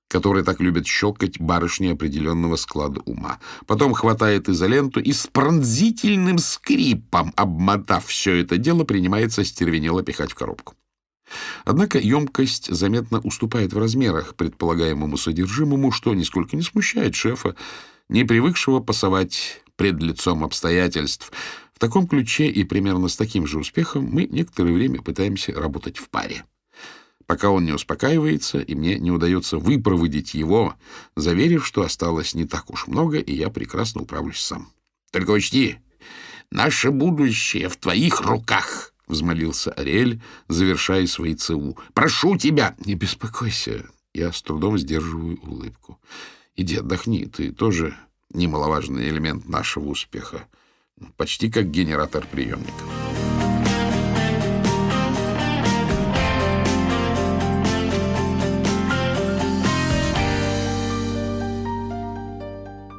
который 0.08 0.44
так 0.44 0.60
любят 0.60 0.86
щелкать 0.86 1.40
барышни 1.40 1.88
определенного 1.88 2.56
склада 2.56 3.00
ума. 3.06 3.38
Потом 3.66 3.94
хватает 3.94 4.50
изоленту 4.50 5.00
и 5.00 5.12
с 5.12 5.26
пронзительным 5.26 6.36
скрипом, 6.36 7.32
обмотав 7.36 8.04
все 8.06 8.42
это 8.42 8.58
дело, 8.58 8.84
принимается 8.84 9.42
стервенело 9.42 10.02
пихать 10.02 10.32
в 10.32 10.34
коробку. 10.34 10.74
Однако 11.64 11.98
емкость 11.98 12.72
заметно 12.72 13.20
уступает 13.20 13.72
в 13.72 13.78
размерах 13.78 14.34
предполагаемому 14.34 15.16
содержимому, 15.16 15.90
что 15.90 16.14
нисколько 16.14 16.56
не 16.56 16.62
смущает 16.62 17.14
шефа, 17.14 17.56
не 18.08 18.24
привыкшего 18.24 18.80
пасовать 18.80 19.62
пред 19.76 20.00
лицом 20.00 20.44
обстоятельств. 20.44 21.32
В 21.74 21.78
таком 21.78 22.06
ключе 22.06 22.46
и 22.46 22.64
примерно 22.64 23.08
с 23.08 23.16
таким 23.16 23.46
же 23.46 23.58
успехом 23.58 24.04
мы 24.04 24.24
некоторое 24.24 24.72
время 24.72 25.02
пытаемся 25.02 25.52
работать 25.52 25.98
в 25.98 26.08
паре. 26.08 26.44
Пока 27.26 27.50
он 27.50 27.64
не 27.64 27.72
успокаивается, 27.72 28.60
и 28.60 28.74
мне 28.74 28.98
не 28.98 29.10
удается 29.10 29.58
выпроводить 29.58 30.34
его, 30.34 30.74
заверив, 31.16 31.66
что 31.66 31.82
осталось 31.82 32.34
не 32.34 32.46
так 32.46 32.70
уж 32.70 32.86
много, 32.86 33.18
и 33.18 33.34
я 33.34 33.50
прекрасно 33.50 34.02
управлюсь 34.02 34.40
сам. 34.40 34.70
Только 35.10 35.32
учти, 35.32 35.78
наше 36.50 36.92
будущее 36.92 37.68
в 37.68 37.76
твоих 37.76 38.20
руках,— 38.20 38.92
взмолился 39.06 39.72
Ариэль, 39.72 40.20
завершая 40.48 41.06
свои 41.06 41.34
ЦУ.— 41.34 41.76
Прошу 41.94 42.36
тебя!— 42.36 42.74
Не 42.84 42.94
беспокойся. 42.94 43.86
Я 44.14 44.32
с 44.32 44.42
трудом 44.42 44.78
сдерживаю 44.78 45.38
улыбку.— 45.42 46.00
Иди 46.56 46.76
отдохни, 46.76 47.26
ты 47.26 47.52
тоже 47.52 47.96
немаловажный 48.32 49.08
элемент 49.08 49.48
нашего 49.48 49.88
успеха. 49.88 50.46
Почти 51.16 51.50
как 51.50 51.70
генератор 51.70 52.26
приемника. 52.26 52.72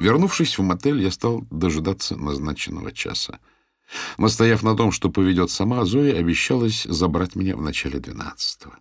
Вернувшись 0.00 0.56
в 0.56 0.62
мотель, 0.62 1.02
я 1.02 1.10
стал 1.10 1.44
дожидаться 1.50 2.16
назначенного 2.16 2.92
часа. 2.92 3.40
Настояв 4.18 4.62
на 4.62 4.76
том, 4.76 4.92
что 4.92 5.10
поведет 5.10 5.50
сама, 5.50 5.84
Зоя 5.84 6.18
обещалась 6.18 6.84
забрать 6.84 7.36
меня 7.36 7.56
в 7.56 7.62
начале 7.62 7.98
двенадцатого. 8.00 8.78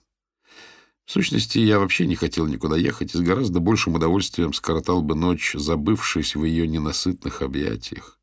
В 1.06 1.12
сущности, 1.12 1.60
я 1.60 1.80
вообще 1.80 2.06
не 2.06 2.16
хотел 2.16 2.48
никуда 2.48 2.76
ехать 2.76 3.16
и 3.16 3.18
с 3.18 3.22
гораздо 3.22 3.62
большим 3.62 3.96
удовольствием 3.96 4.52
скоротал 4.52 5.02
бы 5.02 5.16
ночь, 5.16 5.56
забывшись 5.58 6.36
в 6.36 6.44
ее 6.44 6.68
ненасытных 6.68 7.42
объятиях. 7.42 8.20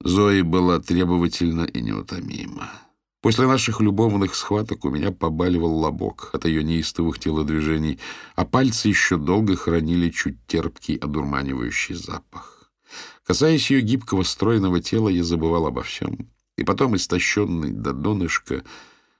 Зои 0.00 0.42
была 0.42 0.78
требовательна 0.78 1.62
и 1.62 1.80
неутомима. 1.80 2.70
После 3.20 3.46
наших 3.46 3.80
любовных 3.80 4.34
схваток 4.34 4.84
у 4.84 4.90
меня 4.90 5.12
побаливал 5.12 5.76
лобок 5.76 6.30
от 6.32 6.44
ее 6.44 6.64
неистовых 6.64 7.20
телодвижений, 7.20 8.00
а 8.34 8.44
пальцы 8.44 8.88
еще 8.88 9.16
долго 9.16 9.56
хранили 9.56 10.10
чуть 10.10 10.44
терпкий, 10.46 10.96
одурманивающий 10.96 11.94
запах. 11.94 12.61
Касаясь 13.24 13.70
ее 13.70 13.82
гибкого, 13.82 14.22
стройного 14.24 14.80
тела, 14.80 15.08
я 15.08 15.22
забывал 15.22 15.66
обо 15.66 15.82
всем. 15.82 16.28
и 16.58 16.64
потом, 16.64 16.94
истощенный 16.96 17.70
до 17.70 17.92
донышка, 17.92 18.62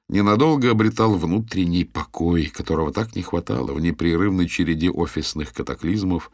ненадолго 0.09 0.71
обретал 0.71 1.15
внутренний 1.17 1.85
покой, 1.85 2.47
которого 2.47 2.93
так 2.93 3.17
не 3.17 3.23
хватало 3.23 3.73
в 3.73 3.81
непрерывной 3.81 4.49
череде 4.49 4.91
офисных 4.91 5.53
катаклизмов 5.53 6.31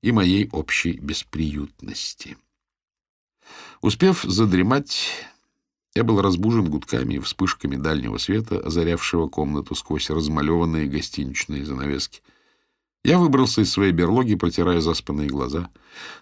и 0.00 0.12
моей 0.12 0.48
общей 0.52 0.92
бесприютности. 0.92 2.36
Успев 3.80 4.22
задремать, 4.22 5.10
я 5.94 6.04
был 6.04 6.20
разбужен 6.22 6.70
гудками 6.70 7.14
и 7.14 7.18
вспышками 7.18 7.76
дальнего 7.76 8.18
света, 8.18 8.60
озарявшего 8.60 9.28
комнату 9.28 9.74
сквозь 9.74 10.10
размалеванные 10.10 10.86
гостиничные 10.86 11.64
занавески. 11.64 12.22
Я 13.08 13.18
выбрался 13.18 13.62
из 13.62 13.72
своей 13.72 13.92
берлоги, 13.92 14.34
протирая 14.34 14.80
заспанные 14.80 15.28
глаза. 15.28 15.70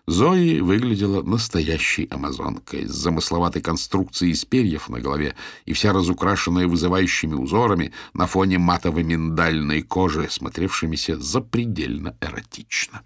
Зои 0.06 0.60
выглядела 0.60 1.20
настоящей 1.20 2.06
амазонкой 2.12 2.86
с 2.86 2.92
замысловатой 2.92 3.60
конструкцией 3.60 4.30
из 4.30 4.44
перьев 4.44 4.88
на 4.88 5.00
голове 5.00 5.34
и 5.64 5.72
вся 5.72 5.92
разукрашенная 5.92 6.68
вызывающими 6.68 7.34
узорами 7.34 7.92
на 8.14 8.28
фоне 8.28 8.58
матовой 8.58 9.02
миндальной 9.02 9.82
кожи, 9.82 10.28
смотревшимися 10.30 11.18
запредельно 11.18 12.16
эротично. 12.20 13.02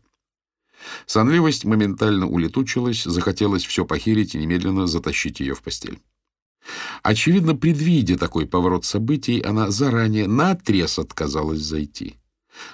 Сонливость 1.06 1.64
моментально 1.64 2.26
улетучилась, 2.26 3.04
захотелось 3.04 3.64
все 3.64 3.87
похерить 3.87 4.34
и 4.34 4.38
немедленно 4.38 4.87
затащить 4.87 5.40
ее 5.40 5.54
в 5.54 5.62
постель. 5.62 6.00
Очевидно, 7.02 7.56
предвидя 7.56 8.18
такой 8.18 8.46
поворот 8.46 8.84
событий, 8.84 9.40
она 9.40 9.70
заранее 9.70 10.28
наотрез 10.28 10.99
отказалась 10.99 11.60
зайти. 11.60 12.19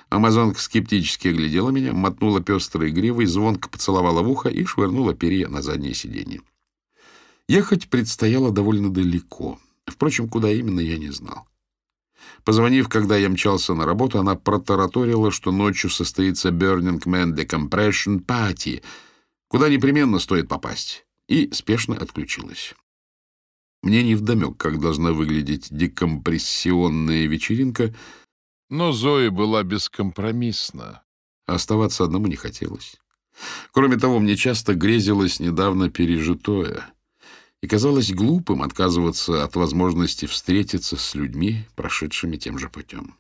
Амазонка 0.08 0.60
скептически 0.60 1.28
оглядела 1.28 1.70
меня, 1.70 1.92
мотнула 1.92 2.40
пестрой 2.40 2.90
гривой, 2.90 3.26
звонко 3.26 3.68
поцеловала 3.68 4.22
в 4.22 4.30
ухо 4.30 4.48
и 4.48 4.64
швырнула 4.64 5.14
перья 5.14 5.48
на 5.48 5.62
заднее 5.62 5.94
сиденье. 5.94 6.40
Ехать 7.48 7.88
предстояло 7.88 8.50
довольно 8.50 8.92
далеко. 8.92 9.58
Впрочем, 9.86 10.28
куда 10.28 10.50
именно, 10.50 10.80
я 10.80 10.98
не 10.98 11.10
знал. 11.10 11.46
Позвонив, 12.44 12.88
когда 12.88 13.16
я 13.16 13.28
мчался 13.28 13.74
на 13.74 13.84
работу, 13.84 14.18
она 14.18 14.34
протараторила, 14.34 15.30
что 15.30 15.52
ночью 15.52 15.90
состоится 15.90 16.50
Burning 16.50 17.02
Man 17.04 17.34
Decompression 17.34 18.24
Party, 18.24 18.82
куда 19.48 19.68
непременно 19.68 20.18
стоит 20.18 20.48
попасть, 20.48 21.06
и 21.28 21.50
спешно 21.52 21.96
отключилась. 21.96 22.74
Мне 23.82 24.02
невдомек, 24.02 24.56
как 24.56 24.80
должна 24.80 25.12
выглядеть 25.12 25.68
декомпрессионная 25.70 27.26
вечеринка, 27.26 27.94
но 28.68 28.92
Зоя 28.92 29.30
была 29.30 29.62
бескомпромиссна. 29.62 31.02
Оставаться 31.46 32.04
одному 32.04 32.26
не 32.26 32.36
хотелось. 32.36 32.96
Кроме 33.72 33.96
того, 33.96 34.18
мне 34.18 34.36
часто 34.36 34.74
грезилось 34.74 35.40
недавно 35.40 35.90
пережитое, 35.90 36.84
и 37.60 37.66
казалось 37.68 38.12
глупым 38.12 38.62
отказываться 38.62 39.44
от 39.44 39.56
возможности 39.56 40.26
встретиться 40.26 40.96
с 40.96 41.14
людьми, 41.14 41.66
прошедшими 41.74 42.36
тем 42.36 42.58
же 42.58 42.68
путем. 42.68 43.16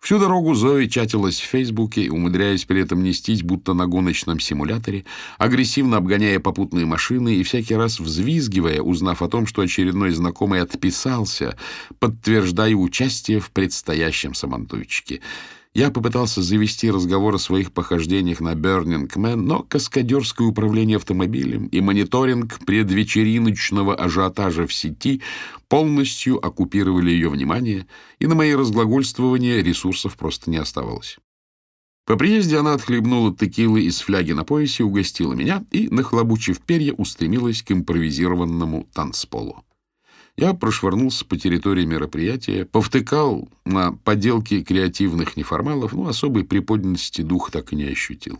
Всю 0.00 0.18
дорогу 0.18 0.54
Зои 0.54 0.86
чатилась 0.86 1.40
в 1.40 1.44
Фейсбуке, 1.44 2.10
умудряясь 2.10 2.64
при 2.64 2.82
этом 2.82 3.02
нестись, 3.02 3.42
будто 3.42 3.74
на 3.74 3.86
гоночном 3.86 4.40
симуляторе, 4.40 5.04
агрессивно 5.38 5.96
обгоняя 5.96 6.38
попутные 6.38 6.86
машины 6.86 7.34
и 7.34 7.42
всякий 7.42 7.74
раз 7.74 7.98
взвизгивая, 7.98 8.80
узнав 8.80 9.22
о 9.22 9.28
том, 9.28 9.46
что 9.46 9.62
очередной 9.62 10.10
знакомый 10.10 10.60
отписался, 10.60 11.56
подтверждая 11.98 12.74
участие 12.74 13.40
в 13.40 13.50
предстоящем 13.50 14.34
самантуйчике— 14.34 15.20
я 15.76 15.90
попытался 15.90 16.40
завести 16.40 16.90
разговор 16.90 17.34
о 17.34 17.38
своих 17.38 17.70
похождениях 17.70 18.40
на 18.40 18.54
Man, 18.54 19.36
но 19.36 19.62
каскадерское 19.62 20.48
управление 20.48 20.96
автомобилем 20.96 21.66
и 21.66 21.82
мониторинг 21.82 22.60
предвечериночного 22.64 23.94
ажиотажа 23.94 24.66
в 24.66 24.72
сети 24.72 25.20
полностью 25.68 26.38
оккупировали 26.42 27.10
ее 27.10 27.28
внимание, 27.28 27.86
и 28.18 28.26
на 28.26 28.34
мои 28.34 28.54
разглагольствования 28.54 29.62
ресурсов 29.62 30.16
просто 30.16 30.48
не 30.48 30.56
оставалось. 30.56 31.18
По 32.06 32.16
приезде 32.16 32.56
она 32.56 32.72
отхлебнула 32.72 33.36
текилы 33.36 33.82
из 33.82 34.00
фляги 34.00 34.32
на 34.32 34.44
поясе, 34.44 34.82
угостила 34.82 35.34
меня 35.34 35.62
и, 35.72 35.88
нахлобучив 35.88 36.58
перья, 36.62 36.94
устремилась 36.94 37.62
к 37.62 37.72
импровизированному 37.72 38.88
танцполу. 38.94 39.65
Я 40.36 40.52
прошвырнулся 40.52 41.24
по 41.24 41.38
территории 41.38 41.86
мероприятия, 41.86 42.66
повтыкал 42.66 43.48
на 43.64 43.92
поделки 43.92 44.62
креативных 44.62 45.36
неформалов, 45.36 45.94
но 45.94 46.08
особой 46.08 46.44
приподнятости 46.44 47.22
дух 47.22 47.50
так 47.50 47.72
и 47.72 47.76
не 47.76 47.84
ощутил. 47.84 48.38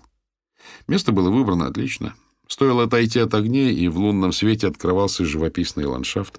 Место 0.89 1.13
было 1.13 1.31
выбрано 1.31 1.67
отлично. 1.67 2.15
Стоило 2.49 2.85
отойти 2.85 3.19
от 3.19 3.33
огней, 3.35 3.75
и 3.75 3.89
в 3.89 3.99
лунном 3.99 4.33
свете 4.33 4.69
открывался 4.69 5.25
живописный 5.25 5.87
ландшафт. 5.87 6.39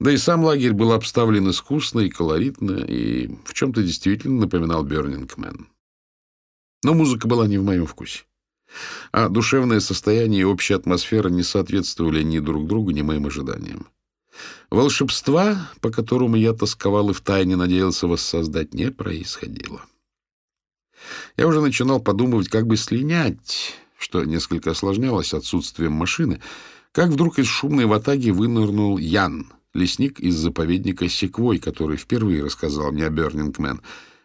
Да 0.00 0.10
и 0.10 0.16
сам 0.16 0.42
лагерь 0.42 0.72
был 0.72 0.92
обставлен 0.92 1.48
искусно 1.48 2.00
и 2.00 2.10
колоритно, 2.10 2.72
и 2.72 3.28
в 3.44 3.54
чем-то 3.54 3.82
действительно 3.82 4.40
напоминал 4.40 4.82
Бёрнинг 4.82 5.36
Мэн. 5.36 5.68
Но 6.82 6.94
музыка 6.94 7.28
была 7.28 7.46
не 7.46 7.58
в 7.58 7.64
моем 7.64 7.86
вкусе. 7.86 8.24
А 9.12 9.28
душевное 9.28 9.78
состояние 9.78 10.40
и 10.40 10.44
общая 10.44 10.74
атмосфера 10.74 11.28
не 11.28 11.44
соответствовали 11.44 12.22
ни 12.22 12.40
друг 12.40 12.66
другу, 12.66 12.90
ни 12.90 13.02
моим 13.02 13.26
ожиданиям. 13.26 13.86
Волшебства, 14.72 15.68
по 15.82 15.90
которому 15.90 16.36
я 16.36 16.54
тосковал 16.54 17.10
и 17.10 17.12
втайне 17.12 17.56
надеялся 17.56 18.06
воссоздать, 18.06 18.72
не 18.72 18.90
происходило. 18.90 19.82
Я 21.36 21.46
уже 21.46 21.60
начинал 21.60 22.00
подумывать, 22.00 22.48
как 22.48 22.66
бы 22.66 22.78
слинять, 22.78 23.74
что 23.98 24.24
несколько 24.24 24.70
осложнялось 24.70 25.34
отсутствием 25.34 25.92
машины, 25.92 26.40
как 26.92 27.10
вдруг 27.10 27.38
из 27.38 27.48
шумной 27.48 27.84
ватаги 27.84 28.30
вынырнул 28.30 28.96
Ян, 28.96 29.52
лесник 29.74 30.20
из 30.20 30.36
заповедника 30.36 31.06
Секвой, 31.06 31.58
который 31.58 31.98
впервые 31.98 32.42
рассказал 32.42 32.92
мне 32.92 33.04
о 33.04 33.10
Бёрнингмен, 33.10 33.82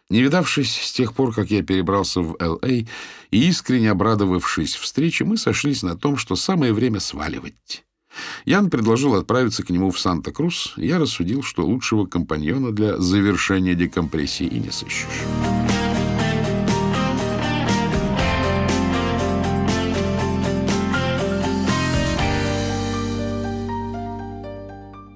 не 0.08 0.22
видавшись 0.22 0.74
с 0.80 0.92
тех 0.92 1.12
пор, 1.12 1.34
как 1.34 1.50
я 1.50 1.62
перебрался 1.62 2.22
в 2.22 2.36
Л.А. 2.40 2.66
и 2.66 2.86
искренне 3.30 3.90
обрадовавшись 3.90 4.76
встрече, 4.76 5.26
мы 5.26 5.36
сошлись 5.36 5.82
на 5.82 5.94
том, 5.94 6.16
что 6.16 6.36
самое 6.36 6.72
время 6.72 7.00
сваливать. 7.00 7.84
Ян 8.44 8.70
предложил 8.70 9.14
отправиться 9.14 9.62
к 9.62 9.70
нему 9.70 9.90
в 9.90 9.98
Санта-Крус, 9.98 10.74
я 10.76 10.98
рассудил, 10.98 11.42
что 11.42 11.64
лучшего 11.64 12.06
компаньона 12.06 12.72
для 12.72 12.98
завершения 12.98 13.74
декомпрессии 13.74 14.46
и 14.46 14.58
не 14.58 14.70
сыщешь. 14.70 15.24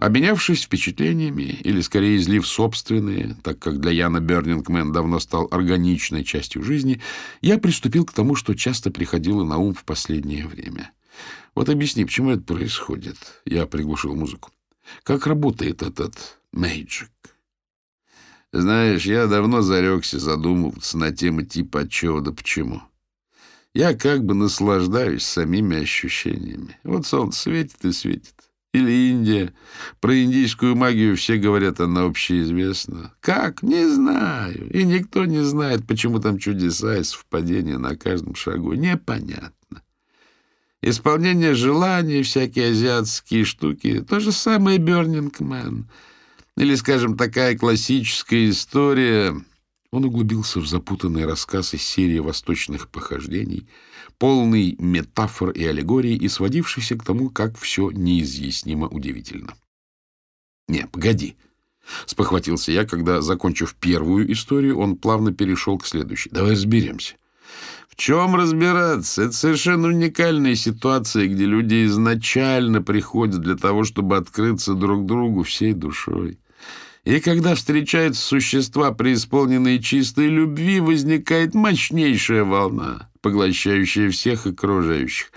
Обменявшись 0.03 0.63
впечатлениями, 0.63 1.61
или 1.63 1.81
скорее 1.81 2.17
излив 2.17 2.45
собственные, 2.45 3.37
так 3.45 3.61
как 3.61 3.79
для 3.79 3.93
Яна 3.93 4.19
Бернингмен 4.19 4.91
давно 4.91 5.21
стал 5.21 5.47
органичной 5.53 6.25
частью 6.25 6.65
жизни, 6.65 7.01
я 7.41 7.57
приступил 7.57 8.05
к 8.05 8.13
тому, 8.13 8.35
что 8.35 8.55
часто 8.55 8.91
приходило 8.91 9.45
на 9.45 9.59
ум 9.59 9.75
в 9.75 9.85
последнее 9.85 10.49
время— 10.49 10.91
вот 11.55 11.69
объясни, 11.69 12.05
почему 12.05 12.31
это 12.31 12.43
происходит? 12.43 13.17
Я 13.45 13.67
приглушил 13.67 14.15
музыку. 14.15 14.51
Как 15.03 15.27
работает 15.27 15.83
этот 15.83 16.39
мейджик? 16.53 17.11
Знаешь, 18.53 19.07
я 19.07 19.27
давно 19.27 19.63
зарекся 19.63 20.19
задумываться 20.19 20.99
на 20.99 21.11
темы 21.11 21.45
типа 21.45 21.81
от 21.81 21.91
чего 21.91 22.21
да 22.21 22.33
почему. 22.33 22.83
Я 23.75 23.95
как 23.95 24.25
бы 24.25 24.35
наслаждаюсь 24.35 25.25
самими 25.25 25.83
ощущениями. 25.83 26.79
Вот 26.85 27.07
солнце 27.07 27.41
светит 27.41 27.85
и 27.85 27.93
светит. 27.93 28.35
Или 28.75 29.11
Индия. 29.11 29.55
Про 30.01 30.23
индийскую 30.23 30.75
магию 30.77 31.17
все 31.17 31.37
говорят, 31.37 31.81
она 31.81 32.05
общеизвестна. 32.05 33.15
Как? 33.21 33.63
Не 33.63 33.87
знаю. 33.87 34.71
И 34.71 34.85
никто 34.85 35.27
не 35.27 35.43
знает, 35.43 35.87
почему 35.87 36.21
там 36.21 36.39
чудеса 36.39 36.97
и 36.97 37.03
совпадения 37.03 37.79
на 37.79 37.97
каждом 37.97 38.35
шагу. 38.35 38.73
Непонятно. 38.73 39.53
Исполнение 40.85 41.55
желаний, 41.55 42.23
всякие 42.23 42.71
азиатские 42.71 43.45
штуки— 43.45 44.01
то 44.09 44.19
же 44.19 44.33
самое 44.33 44.79
Burning 44.79 45.31
Man. 45.39 45.85
Или, 46.57 46.75
скажем, 46.75 47.17
такая 47.17 47.57
классическая 47.57 48.51
история... 48.51 49.35
Он 49.93 50.07
углубился 50.07 50.59
в 50.59 50.67
запутанный 50.67 51.27
рассказ 51.27 51.75
из 51.75 51.83
серии 51.83 52.19
восточных 52.19 52.89
похождений, 52.89 53.69
полный 54.17 54.75
метафор 54.79 55.51
и 55.51 55.67
аллегорий 55.67 56.17
и 56.17 56.29
сводившийся 56.29 56.97
к 56.97 57.05
тому, 57.05 57.29
как 57.29 57.59
все 57.59 57.91
неизъяснимо 57.91 58.89
удивительно. 58.89 59.55
«Не, 60.67 60.87
погоди!»— 60.87 61.37
спохватился 62.07 62.73
я, 62.73 62.87
когда, 62.87 63.21
закончив 63.21 63.75
первую 63.75 64.33
историю, 64.33 64.79
он 64.79 64.97
плавно 64.97 65.31
перешел 65.35 65.77
к 65.77 65.87
следующей. 65.87 66.31
«Давай 66.31 66.53
разберемся. 66.53 67.17
В 67.93 67.97
чем 67.97 68.35
разбираться? 68.37 69.25
Это 69.25 69.33
совершенно 69.33 69.89
уникальная 69.89 70.55
ситуация, 70.55 71.27
где 71.27 71.45
люди 71.45 71.85
изначально 71.85 72.81
приходят 72.81 73.43
для 73.43 73.55
того, 73.55 73.85
чтобы 73.85 74.17
открыться 74.17 74.73
друг 74.73 75.05
другу 75.05 75.43
всей 75.43 75.75
душой. 75.75 76.39
И 77.05 77.21
когда 77.21 77.55
встречаются 77.55 78.23
существа, 78.23 78.93
преисполненные 78.93 79.79
чистой 79.79 80.29
любви, 80.29 80.81
возникает 80.81 81.55
мощнейшая 81.55 82.45
волна, 82.45 83.11
поглощающая 83.21 84.09
всех 84.11 84.47
окружающих. 84.47 85.31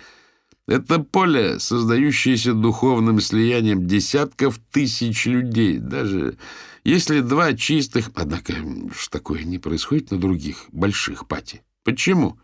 Это 0.65 0.99
поле, 0.99 1.59
создающееся 1.59 2.53
духовным 2.53 3.19
слиянием 3.19 3.85
десятков 3.85 4.59
тысяч 4.71 5.25
людей. 5.25 5.77
Даже 5.79 6.37
если 6.85 7.19
два 7.19 7.53
чистых... 7.53 8.11
Однако, 8.15 8.53
что 8.97 9.11
такое 9.11 9.43
не 9.43 9.59
происходит 9.59 10.11
на 10.11 10.17
других 10.17 10.67
больших 10.71 11.27
пати? 11.27 11.61
Почему? 11.83 12.39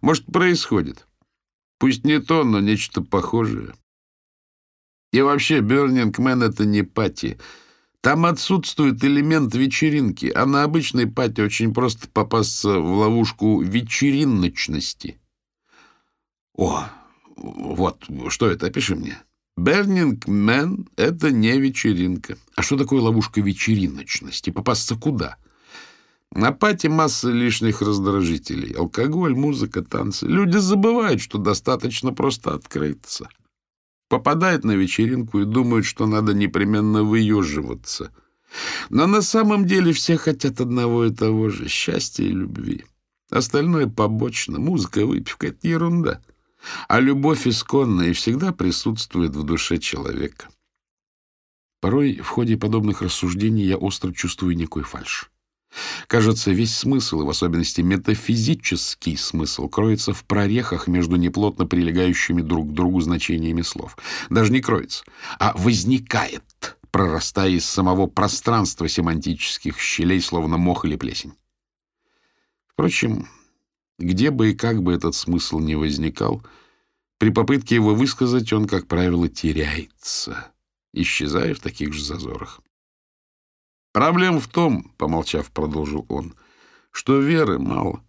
Может, 0.00 0.26
происходит. 0.26 1.06
Пусть 1.78 2.04
не 2.04 2.20
то, 2.20 2.44
но 2.44 2.60
нечто 2.60 3.02
похожее. 3.02 3.74
И 5.12 5.20
вообще, 5.22 5.60
Burning 5.60 6.18
Man— 6.18 6.42
это 6.44 6.64
не 6.64 6.82
пати. 6.82 7.38
Там 8.00 8.26
отсутствует 8.26 9.02
элемент 9.02 9.54
вечеринки, 9.54 10.30
а 10.34 10.46
на 10.46 10.62
обычной 10.62 11.06
пати 11.06 11.40
очень 11.40 11.74
просто 11.74 12.08
попасться 12.08 12.78
в 12.78 12.98
ловушку 12.98 13.60
вечериночности. 13.60 15.20
О, 16.54 16.88
вот, 17.36 18.04
что 18.28 18.48
это? 18.48 18.66
Опиши 18.66 18.94
мне. 18.94 19.18
Burning 19.56 20.28
Man— 20.28 20.88
это 20.96 21.32
не 21.32 21.58
вечеринка. 21.58 22.38
А 22.54 22.62
что 22.62 22.76
такое 22.76 23.00
ловушка 23.00 23.40
вечериночности? 23.40 24.50
Попасться 24.50 24.94
куда? 24.94 25.36
На 26.32 26.52
пати 26.52 26.88
масса 26.88 27.30
лишних 27.30 27.82
раздражителей. 27.82 28.72
Алкоголь, 28.72 29.34
музыка, 29.34 29.82
танцы. 29.82 30.26
Люди 30.26 30.58
забывают, 30.58 31.20
что 31.20 31.38
достаточно 31.38 32.12
просто 32.12 32.54
открыться. 32.54 33.28
Попадают 34.08 34.64
на 34.64 34.72
вечеринку 34.72 35.40
и 35.40 35.44
думают, 35.44 35.86
что 35.86 36.06
надо 36.06 36.34
непременно 36.34 37.02
выеживаться. 37.02 38.10
Но 38.90 39.06
на 39.06 39.22
самом 39.22 39.66
деле 39.66 39.92
все 39.92 40.16
хотят 40.16 40.60
одного 40.60 41.06
и 41.06 41.14
того 41.14 41.48
же— 41.50 41.68
счастья 41.68 42.24
и 42.24 42.28
любви. 42.28 42.84
Остальное 43.30 43.86
побочно. 43.86 44.58
Музыка, 44.58 45.04
выпивка— 45.04 45.46
это 45.48 45.68
ерунда. 45.68 46.22
А 46.88 47.00
любовь 47.00 47.46
исконная 47.46 48.12
всегда 48.14 48.52
присутствует 48.52 49.34
в 49.36 49.44
душе 49.44 49.78
человека. 49.78 50.48
Порой 51.80 52.16
в 52.16 52.26
ходе 52.26 52.56
подобных 52.56 53.02
рассуждений 53.02 53.64
я 53.64 53.76
остро 53.76 54.12
чувствую 54.12 54.56
некую 54.56 54.84
фальшь. 54.84 55.30
Кажется, 56.06 56.50
весь 56.50 56.74
смысл, 56.74 57.20
и 57.20 57.24
в 57.24 57.30
особенности 57.30 57.82
метафизический 57.82 59.16
смысл, 59.16 59.68
кроется 59.68 60.12
в 60.14 60.24
прорехах 60.24 60.88
между 60.88 61.16
неплотно 61.16 61.66
прилегающими 61.66 62.40
друг 62.40 62.70
к 62.70 62.72
другу 62.72 63.00
значениями 63.00 63.62
слов. 63.62 63.96
Даже 64.30 64.50
не 64.52 64.60
кроется, 64.60 65.04
а 65.38 65.52
возникает, 65.56 66.78
прорастая 66.90 67.50
из 67.50 67.66
самого 67.66 68.06
пространства 68.06 68.88
семантических 68.88 69.78
щелей, 69.78 70.22
словно 70.22 70.56
мох 70.56 70.84
или 70.84 70.96
плесень. 70.96 71.34
Впрочем, 72.68 73.28
где 73.98 74.30
бы 74.30 74.52
и 74.52 74.54
как 74.54 74.82
бы 74.82 74.94
этот 74.94 75.14
смысл 75.14 75.58
не 75.58 75.74
возникал, 75.74 76.42
при 77.18 77.30
попытке 77.30 77.74
его 77.74 77.94
высказать 77.94 78.52
он, 78.52 78.66
как 78.66 78.86
правило, 78.86 79.28
теряется, 79.28 80.52
исчезая 80.92 81.54
в 81.54 81.60
таких 81.60 81.92
же 81.92 82.04
зазорах. 82.04 82.60
Проблема 83.92 84.40
в 84.40 84.48
том,— 84.48 84.92
помолчав, 84.98 85.50
продолжил 85.50 86.04
он,— 86.08 86.34
что 86.90 87.18
веры 87.18 87.58
мало. 87.58 88.02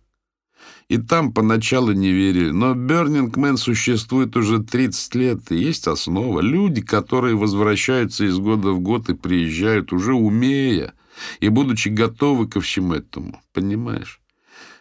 И 0.89 0.97
там 0.97 1.31
поначалу 1.33 1.91
не 1.91 2.11
верили, 2.11 2.49
но 2.49 2.73
Man 2.73 3.57
существует 3.57 4.35
уже 4.35 4.59
30 4.59 5.15
лет, 5.15 5.51
и 5.51 5.55
есть 5.55 5.87
основа. 5.87 6.41
Люди, 6.41 6.81
которые 6.81 7.35
возвращаются 7.35 8.25
из 8.25 8.37
года 8.39 8.71
в 8.71 8.79
год 8.79 9.09
и 9.09 9.13
приезжают, 9.13 9.93
уже 9.93 10.13
умея 10.13 10.93
и 11.39 11.49
будучи 11.49 11.89
готовы 11.89 12.47
ко 12.47 12.59
всему 12.59 12.93
этому, 12.93 13.41
понимаешь? 13.53 14.19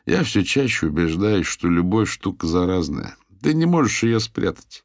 Я 0.07 0.25
все 0.25 0.43
чаще 0.43 0.87
убеждаюсь, 0.87 1.47
что 1.47 1.69
любовь 1.69 2.11
штука 2.11 2.47
заразная. 2.47 3.17
Ты 3.43 3.53
не 3.53 3.67
можешь 3.67 4.03
ее 4.03 4.21
спрятать. 4.21 4.85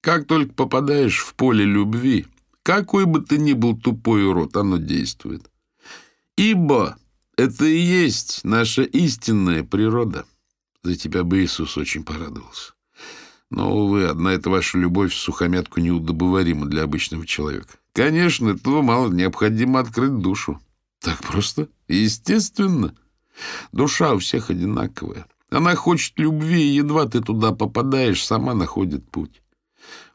Как 0.00 0.26
только 0.26 0.54
попадаешь 0.54 1.18
в 1.18 1.34
поле 1.34 1.64
любви, 1.64 2.26
какой 2.66 3.04
бы 3.04 3.20
ты 3.20 3.38
ни 3.38 3.52
был 3.52 3.76
тупой 3.76 4.26
урод, 4.26 4.56
оно 4.56 4.78
действует. 4.78 5.48
Ибо 6.36 6.96
это 7.36 7.64
и 7.64 7.78
есть 7.78 8.40
наша 8.42 8.82
истинная 8.82 9.62
природа. 9.62 10.24
За 10.82 10.96
тебя 10.96 11.22
бы 11.22 11.44
Иисус 11.44 11.76
очень 11.76 12.02
порадовался. 12.02 12.72
Но, 13.50 13.72
увы, 13.72 14.06
одна 14.06 14.32
эта 14.32 14.50
ваша 14.50 14.78
любовь 14.78 15.12
в 15.12 15.16
сухомятку 15.16 15.78
неудобоварима 15.78 16.66
для 16.66 16.82
обычного 16.82 17.24
человека. 17.24 17.74
Конечно, 17.92 18.48
этого 18.48 18.82
мало, 18.82 19.12
необходимо 19.12 19.78
открыть 19.78 20.18
душу. 20.18 20.60
Так 20.98 21.18
просто? 21.22 21.68
Естественно. 21.86 22.96
Душа 23.70 24.12
у 24.12 24.18
всех 24.18 24.50
одинаковая. 24.50 25.26
Она 25.50 25.76
хочет 25.76 26.18
любви, 26.18 26.64
и 26.64 26.74
едва 26.74 27.06
ты 27.06 27.20
туда 27.20 27.52
попадаешь, 27.52 28.24
сама 28.24 28.54
находит 28.54 29.08
путь. 29.08 29.40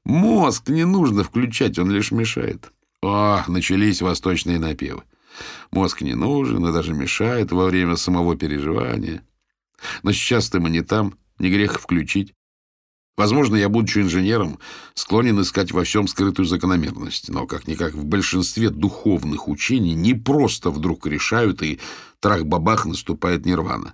Мозг 0.04 0.70
не 0.70 0.86
нужно 0.86 1.24
включать, 1.24 1.78
он 1.80 1.92
лишь 1.92 2.12
мешает. 2.12 2.72
Ох, 3.02 3.48
начались 3.48 4.02
восточные 4.02 4.60
напевы. 4.60 5.04
Мозг 5.72 6.02
не 6.02 6.14
нужен 6.14 6.66
и 6.66 6.74
даже 6.74 6.94
мешает 6.94 7.52
во 7.52 7.66
время 7.66 7.96
самого 7.96 8.36
переживания. 8.36 9.24
Но 10.04 10.12
сейчас-то 10.12 10.60
мы 10.60 10.70
не 10.70 10.82
там, 10.82 11.16
не 11.40 11.50
грех 11.50 11.80
включить. 11.80 12.34
Возможно, 13.18 13.56
я, 13.56 13.70
будучи 13.70 14.00
инженером, 14.00 14.60
склонен 14.94 15.42
искать 15.42 15.72
во 15.72 15.84
всем 15.84 16.08
скрытую 16.08 16.46
закономерность, 16.46 17.30
но 17.30 17.46
как-никак 17.46 17.94
в 17.94 18.06
большинстве 18.06 18.70
духовных 18.70 19.48
учений 19.48 19.94
не 19.94 20.14
просто 20.14 20.72
вдруг 20.72 21.06
решают, 21.06 21.62
и 21.62 21.80
трах-бабах 22.20 22.86
наступает 22.86 23.46
нирвана. 23.46 23.94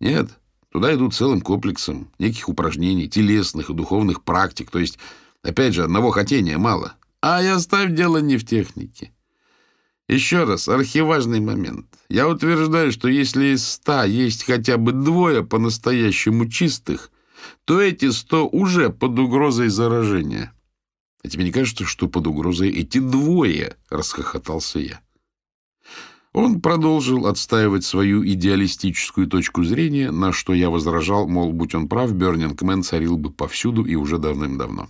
Нет, 0.00 0.28
туда 0.70 0.92
идут 0.94 1.14
целым 1.14 1.40
комплексом 1.40 2.10
неких 2.18 2.48
упражнений, 2.48 3.08
телесных 3.08 3.70
и 3.70 3.74
духовных 3.74 4.22
практик, 4.22 4.70
то 4.70 4.78
есть, 4.78 4.98
опять 5.42 5.74
же, 5.74 5.84
одного 5.84 6.10
хотения 6.10 6.58
мало. 6.58 6.94
А 7.20 7.42
я 7.42 7.56
оставь 7.56 7.92
дело 7.92 8.18
не 8.18 8.36
в 8.36 8.46
технике. 8.46 9.12
Еще 10.08 10.44
раз, 10.44 10.68
архиважный 10.68 11.40
момент. 11.40 11.86
Я 12.08 12.28
утверждаю, 12.28 12.92
что 12.92 13.08
если 13.08 13.54
из 13.54 13.66
ста 13.66 14.04
есть 14.04 14.44
хотя 14.44 14.76
бы 14.76 14.92
двое 14.92 15.44
по-настоящему 15.44 16.48
чистых– 16.48 17.10
то 17.64 17.80
эти 17.80 18.10
сто 18.10 18.48
уже 18.48 18.90
под 18.90 19.18
угрозой 19.18 19.68
заражения. 19.68 20.52
А 21.24 21.28
тебе 21.28 21.44
не 21.44 21.52
кажется, 21.52 21.84
что 21.84 22.08
под 22.08 22.26
угрозой 22.26 22.70
эти 22.70 22.98
двое?— 22.98 23.76
расхохотался 23.90 24.80
я. 24.80 25.00
Он 26.32 26.60
продолжил 26.60 27.26
отстаивать 27.26 27.84
свою 27.84 28.26
идеалистическую 28.26 29.26
точку 29.26 29.64
зрения, 29.64 30.10
на 30.10 30.32
что 30.32 30.54
я 30.54 30.70
возражал, 30.70 31.28
мол, 31.28 31.52
будь 31.52 31.74
он 31.74 31.88
прав, 31.88 32.12
Бёрнингмен 32.14 32.82
царил 32.82 33.18
бы 33.18 33.30
повсюду 33.30 33.84
и 33.84 33.94
уже 33.96 34.16
давным-давно. 34.16 34.88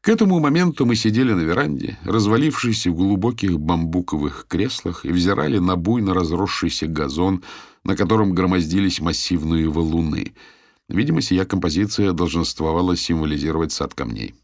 К 0.00 0.08
этому 0.08 0.40
моменту 0.40 0.86
мы 0.86 0.96
сидели 0.96 1.32
на 1.32 1.40
веранде, 1.40 1.98
развалившись 2.04 2.86
в 2.86 2.94
глубоких 2.94 3.60
бамбуковых 3.60 4.46
креслах, 4.48 5.04
и 5.04 5.12
взирали 5.12 5.58
на 5.58 5.76
буйно 5.76 6.14
разросшийся 6.14 6.86
газон, 6.86 7.44
на 7.84 7.96
котором 7.96 8.34
громоздились 8.34 9.00
массивные 9.00 9.68
валуны— 9.68 10.34
Видимо, 10.90 11.22
сия 11.22 11.44
композиция 11.44 12.12
долженствовала 12.12 12.96
символизировать 12.96 13.70
сад 13.70 13.94
камней. 13.94 14.34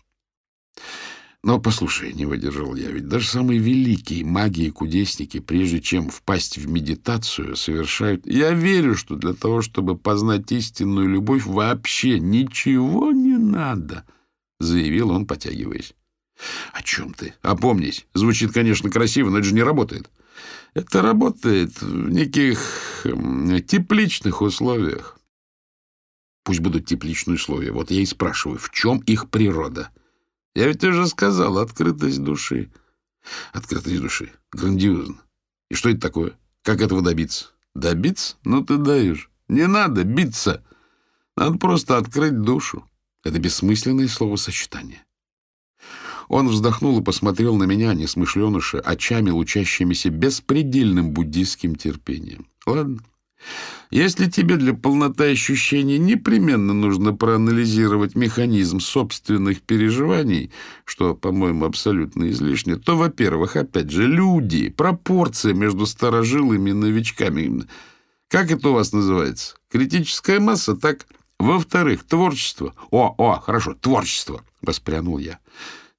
Но, 1.43 1.61
послушай, 1.61 2.13
не 2.13 2.25
выдержал 2.25 2.75
я, 2.77 2.91
ведь 2.91 3.09
даже 3.09 3.27
самые 3.27 3.59
великие 3.59 4.25
маги 4.25 4.63
и 4.63 4.71
кудесники, 4.71 5.41
прежде 5.41 5.81
чем 5.81 6.09
впасть 6.09 6.57
в 6.57 6.69
медитацию, 6.69 7.57
совершают... 7.57 8.27
Я 8.27 8.53
верю, 8.53 8.95
что 8.95 9.17
для 9.17 9.33
того, 9.33 9.61
чтобы 9.61 9.97
познать 9.97 10.51
истинную 10.53 11.09
любовь, 11.09 11.47
вообще 11.47 12.21
ничего 12.21 13.11
не 13.11 13.37
надо,— 13.37 14.05
заявил 14.59 15.11
он, 15.11 15.27
потягиваясь.— 15.27 15.95
О 16.73 16.83
чем 16.83 17.15
ты? 17.15 17.35
Опомнись. 17.43 18.07
Звучит, 18.15 18.53
конечно, 18.53 18.91
красиво, 18.91 19.31
но 19.31 19.39
это 19.39 19.49
же 19.49 19.55
не 19.55 19.63
работает. 19.63 20.11
Это 20.75 21.01
работает 21.01 21.81
в 21.81 22.11
неких 22.11 22.61
тепличных 23.67 24.43
условиях. 24.43 25.19
Пусть 26.45 26.61
будут 26.61 26.87
тепличные 26.87 27.37
условия. 27.37 27.73
Вот 27.73 27.91
я 27.91 28.03
и 28.03 28.07
спрашиваю, 28.07 28.59
в 28.59 28.71
чем 28.71 28.99
их 28.99 29.31
природа? 29.31 29.91
Я 30.55 30.69
ведь 30.69 30.85
уже 30.85 31.07
сказал, 31.07 31.59
открытость 31.59 32.23
души. 32.23 32.71
Открытость 33.53 34.01
души. 34.01 34.31
Грандиозно. 34.53 35.17
И 35.71 35.75
что 35.75 35.89
это 35.89 36.01
такое? 36.01 36.39
Как 36.63 36.81
этого 36.81 37.03
добиться? 37.03 37.47
Добиться? 37.75 38.37
Ну 38.45 38.65
ты 38.65 38.77
даешь. 38.77 39.31
Не 39.49 39.67
надо 39.67 40.05
биться. 40.05 40.63
Надо 41.37 41.59
просто 41.59 41.97
открыть 41.97 42.41
душу. 42.41 42.89
Это 43.27 43.41
бессмысленное 43.41 44.07
словосочетание. 44.07 45.05
Он 46.29 46.47
вздохнул 46.47 47.01
и 47.01 47.03
посмотрел 47.03 47.57
на 47.57 47.65
меня, 47.65 47.93
несмышленыша, 47.93 48.79
очами, 48.79 49.31
лучащимися 49.31 50.11
беспредельным 50.11 51.11
буддийским 51.11 51.75
терпением. 51.75 52.47
Ладно. 52.67 53.01
Если 53.91 54.31
тебе 54.31 54.57
для 54.57 54.75
полноты 54.75 55.33
ощущений 55.33 55.99
непременно 55.99 56.73
нужно 56.73 57.15
проанализировать 57.15 58.15
механизм 58.15 58.79
собственных 58.79 59.61
переживаний, 59.63 60.53
что, 60.85 61.17
по-моему, 61.17 61.65
абсолютно 61.65 62.31
излишне, 62.31 62.77
то, 62.77 62.97
во-первых, 62.97 63.57
опять 63.57 63.91
же, 63.91 64.07
люди, 64.07 64.69
пропорция 64.69 65.53
между 65.53 65.85
старожилами 65.87 66.71
и 66.71 66.75
новичками. 66.75 67.65
Как 68.29 68.53
это 68.53 68.69
у 68.69 68.75
вас 68.75 68.93
называется? 68.93 69.57
Критическая 69.69 70.39
масса, 70.39 70.77
так? 70.77 71.07
Во-вторых, 71.39 72.05
творчество. 72.05 72.75
О, 72.91 73.15
о, 73.19 73.41
хорошо, 73.41 73.75
творчество, 73.75 74.43
воспрянул 74.63 75.19
я. 75.19 75.39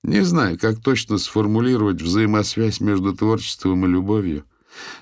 Не 0.04 0.22
знаю, 0.22 0.58
как 0.60 0.80
точно 0.82 1.18
сформулировать 1.18 2.02
взаимосвязь 2.02 2.80
между 2.80 3.14
творчеством 3.14 3.86
и 3.86 3.90
любовью, 3.90 4.46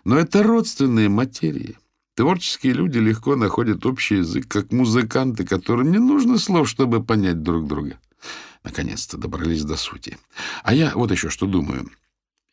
но 0.03 0.17
это 0.17 0.43
родственные 0.43 1.09
материи. 1.09 1.77
Творческие 2.15 2.73
люди 2.73 2.97
легко 2.97 3.35
находят 3.35 3.85
общий 3.85 4.15
язык, 4.17 4.47
как 4.47 4.71
музыканты, 4.71 5.45
которым 5.45 5.91
не 5.91 5.99
нужно 5.99 6.37
слов, 6.37 6.69
чтобы 6.69 7.03
понять 7.03 7.43
друг 7.43 7.67
друга. 7.67 7.99
Наконец-то 8.63 9.17
добрались 9.17 9.63
до 9.63 9.75
сути. 9.75 10.17
А 10.63 10.73
я 10.73 10.93
вот 10.95 11.11
еще 11.11 11.29
что 11.29 11.45
думаю. 11.45 11.89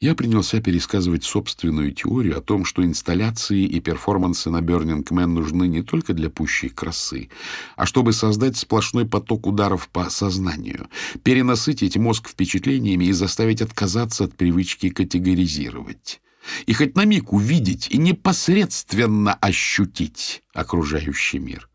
Я 0.03 0.17
принялся 0.17 0.61
пересказывать 0.61 1.23
собственную 1.23 1.93
теорию 1.93 2.37
о 2.37 2.41
том, 2.41 2.65
что 2.65 2.85
инсталляции 2.85 3.63
и 3.63 3.79
перформансы 3.79 4.51
на 4.51 4.61
Burning 4.61 5.05
Man 5.05 5.27
нужны 5.27 5.69
не 5.69 5.85
только 5.85 6.13
для 6.13 6.29
пущей 6.29 6.71
красы, 6.71 7.29
а 7.77 7.87
чтобы 7.87 8.13
создать 8.13 8.57
сплошной 8.57 9.07
поток 9.07 9.47
ударов 9.47 9.89
по 9.89 10.11
сознанию, 10.11 10.89
перенасытить 11.23 11.97
мозг 11.97 12.29
впечатлениями 12.29 13.05
и 13.05 13.13
заставить 13.13 13.63
отказаться 13.63 14.25
от 14.25 14.35
привычки 14.35 14.91
категоризировать. 14.91 16.21
И 16.67 16.73
хоть 16.73 16.97
на 16.97 17.05
миг 17.05 17.33
увидеть 17.33 17.87
и 17.89 17.97
непосредственно 17.97 19.35
ощутить 19.35 20.43
окружающий 20.53 21.39
мир. 21.39 21.69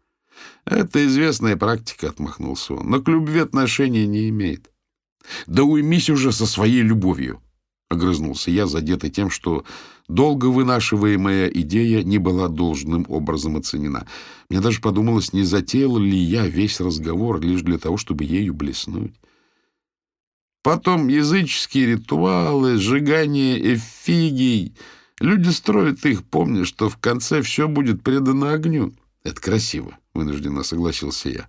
Это 0.65 1.07
известная 1.07 1.55
практика, 1.55 2.09
отмахнулся 2.09 2.73
он, 2.73 2.89
но 2.89 2.99
к 2.99 3.07
любви 3.07 3.39
отношения 3.39 4.05
не 4.05 4.27
имеет. 4.27 4.69
Да 5.45 5.63
уймись 5.63 6.09
уже 6.09 6.33
со 6.33 6.45
своей 6.45 6.81
любовью, 6.81 7.41
огрызнулся 7.89 8.51
я, 8.51 8.67
задетый 8.67 9.09
тем, 9.09 9.29
что 9.29 9.63
долго 10.07 10.47
вынашиваемая 10.47 11.47
идея 11.47 12.03
не 12.03 12.17
была 12.17 12.47
должным 12.47 13.05
образом 13.07 13.57
оценена. 13.57 14.07
Мне 14.49 14.61
даже 14.61 14.81
подумалось, 14.81 15.33
не 15.33 15.43
затеял 15.43 15.97
ли 15.97 16.17
я 16.17 16.47
весь 16.47 16.79
разговор 16.79 17.41
лишь 17.41 17.61
для 17.61 17.77
того, 17.77 17.97
чтобы 17.97 18.23
ею 18.23 18.53
блеснуть. 18.53 19.13
Потом 20.63 21.07
языческие 21.07 21.85
ритуалы, 21.85 22.77
сжигание 22.77 23.75
эфигий. 23.75 24.75
Люди 25.19 25.49
строят 25.49 26.05
их, 26.05 26.25
помня, 26.25 26.65
что 26.65 26.89
в 26.89 26.97
конце 26.97 27.41
все 27.41 27.67
будет 27.67 28.03
предано 28.03 28.51
огню. 28.51 28.93
Это 29.23 29.41
красиво, 29.41 29.97
вынужденно 30.13 30.63
согласился 30.63 31.29
я. 31.29 31.47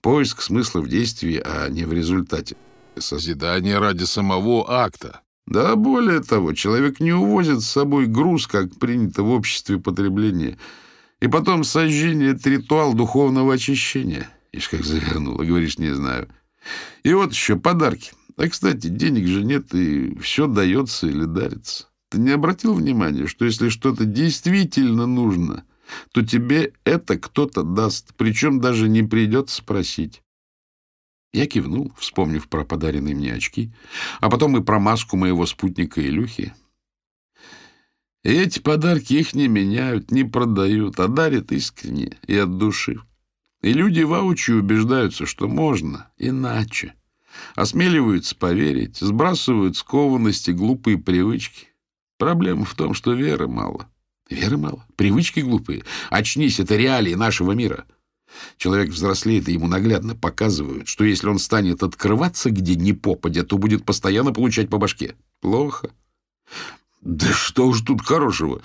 Поиск 0.00 0.42
смысла 0.42 0.80
в 0.80 0.88
действии, 0.88 1.42
а 1.44 1.68
не 1.68 1.84
в 1.84 1.92
результате. 1.92 2.56
Созидание 2.96 3.78
ради 3.78 4.04
самого 4.04 4.64
акта. 4.70 5.22
Да, 5.46 5.76
более 5.76 6.20
того, 6.20 6.52
человек 6.52 7.00
не 7.00 7.12
увозит 7.12 7.62
с 7.62 7.70
собой 7.70 8.06
груз, 8.06 8.46
как 8.46 8.76
принято 8.78 9.22
в 9.22 9.30
обществе 9.30 9.78
потребления. 9.78 10.58
И 11.20 11.28
потом 11.28 11.64
сожжение— 11.64 12.30
это 12.32 12.50
ритуал 12.50 12.94
духовного 12.94 13.54
очищения. 13.54 14.28
Ишь, 14.52 14.68
как 14.68 14.84
завернула, 14.84 15.44
говоришь, 15.44 15.78
не 15.78 15.94
знаю. 15.94 16.28
И 17.04 17.12
вот 17.12 17.32
еще 17.32 17.56
подарки. 17.56 18.12
А, 18.36 18.48
кстати, 18.48 18.88
денег 18.88 19.26
же 19.28 19.44
нет, 19.44 19.72
и 19.72 20.18
все 20.18 20.46
дается 20.46 21.06
или 21.06 21.24
дарится. 21.24 21.86
Ты 22.10 22.18
не 22.18 22.30
обратил 22.30 22.74
внимания, 22.74 23.26
что 23.26 23.44
если 23.44 23.68
что-то 23.68 24.04
действительно 24.04 25.06
нужно— 25.06 25.64
то 26.12 26.22
тебе 26.24 26.72
это 26.84 27.18
кто-то 27.18 27.62
даст, 27.62 28.14
причем 28.16 28.60
даже 28.60 28.88
не 28.88 29.02
придется 29.02 29.56
спросить. 29.56 30.22
Я 31.36 31.46
кивнул, 31.46 31.92
вспомнив 31.98 32.48
про 32.48 32.64
подаренные 32.64 33.14
мне 33.14 33.34
очки, 33.34 33.70
а 34.20 34.30
потом 34.30 34.56
и 34.56 34.62
про 34.62 34.80
маску 34.80 35.18
моего 35.18 35.44
спутника 35.44 36.00
Илюхи. 36.00 36.54
Эти 38.22 38.58
подарки 38.58 39.12
их 39.12 39.34
не 39.34 39.46
меняют, 39.46 40.10
не 40.10 40.24
продают, 40.24 40.98
а 40.98 41.08
дарят 41.08 41.52
искренне 41.52 42.16
и 42.26 42.34
от 42.38 42.56
души. 42.56 43.02
И 43.60 43.74
люди 43.74 44.00
воочию 44.00 44.60
убеждаются, 44.60 45.26
что 45.26 45.46
можно 45.46 46.10
иначе. 46.16 46.94
Осмеливаются 47.54 48.34
поверить, 48.34 48.96
сбрасывают 48.96 49.76
скованности, 49.76 50.52
глупые 50.52 50.96
привычки. 50.96 51.66
Проблема 52.16 52.64
в 52.64 52.74
том, 52.74 52.94
что 52.94 53.12
веры 53.12 53.46
мало. 53.46 53.90
Веры 54.30 54.56
мало. 54.56 54.86
Привычки 54.96 55.40
глупые. 55.40 55.84
Очнись, 56.08 56.60
это 56.60 56.76
реалии 56.76 57.12
нашего 57.12 57.52
мира. 57.52 57.84
Человек 58.56 58.90
взрослеет, 58.90 59.48
и 59.48 59.52
ему 59.52 59.66
наглядно 59.66 60.14
показывают, 60.14 60.88
что 60.88 61.04
если 61.04 61.28
он 61.28 61.38
станет 61.38 61.82
открываться 61.82 62.50
где 62.50 62.74
ни 62.74 62.92
попадя, 62.92 63.44
то 63.44 63.58
будет 63.58 63.84
постоянно 63.84 64.32
получать 64.32 64.68
по 64.68 64.78
башке. 64.78 65.14
Плохо. 65.40 65.90
Да 67.00 67.32
что 67.32 67.66
уж 67.68 67.82
тут 67.82 68.02
хорошего. 68.02 68.62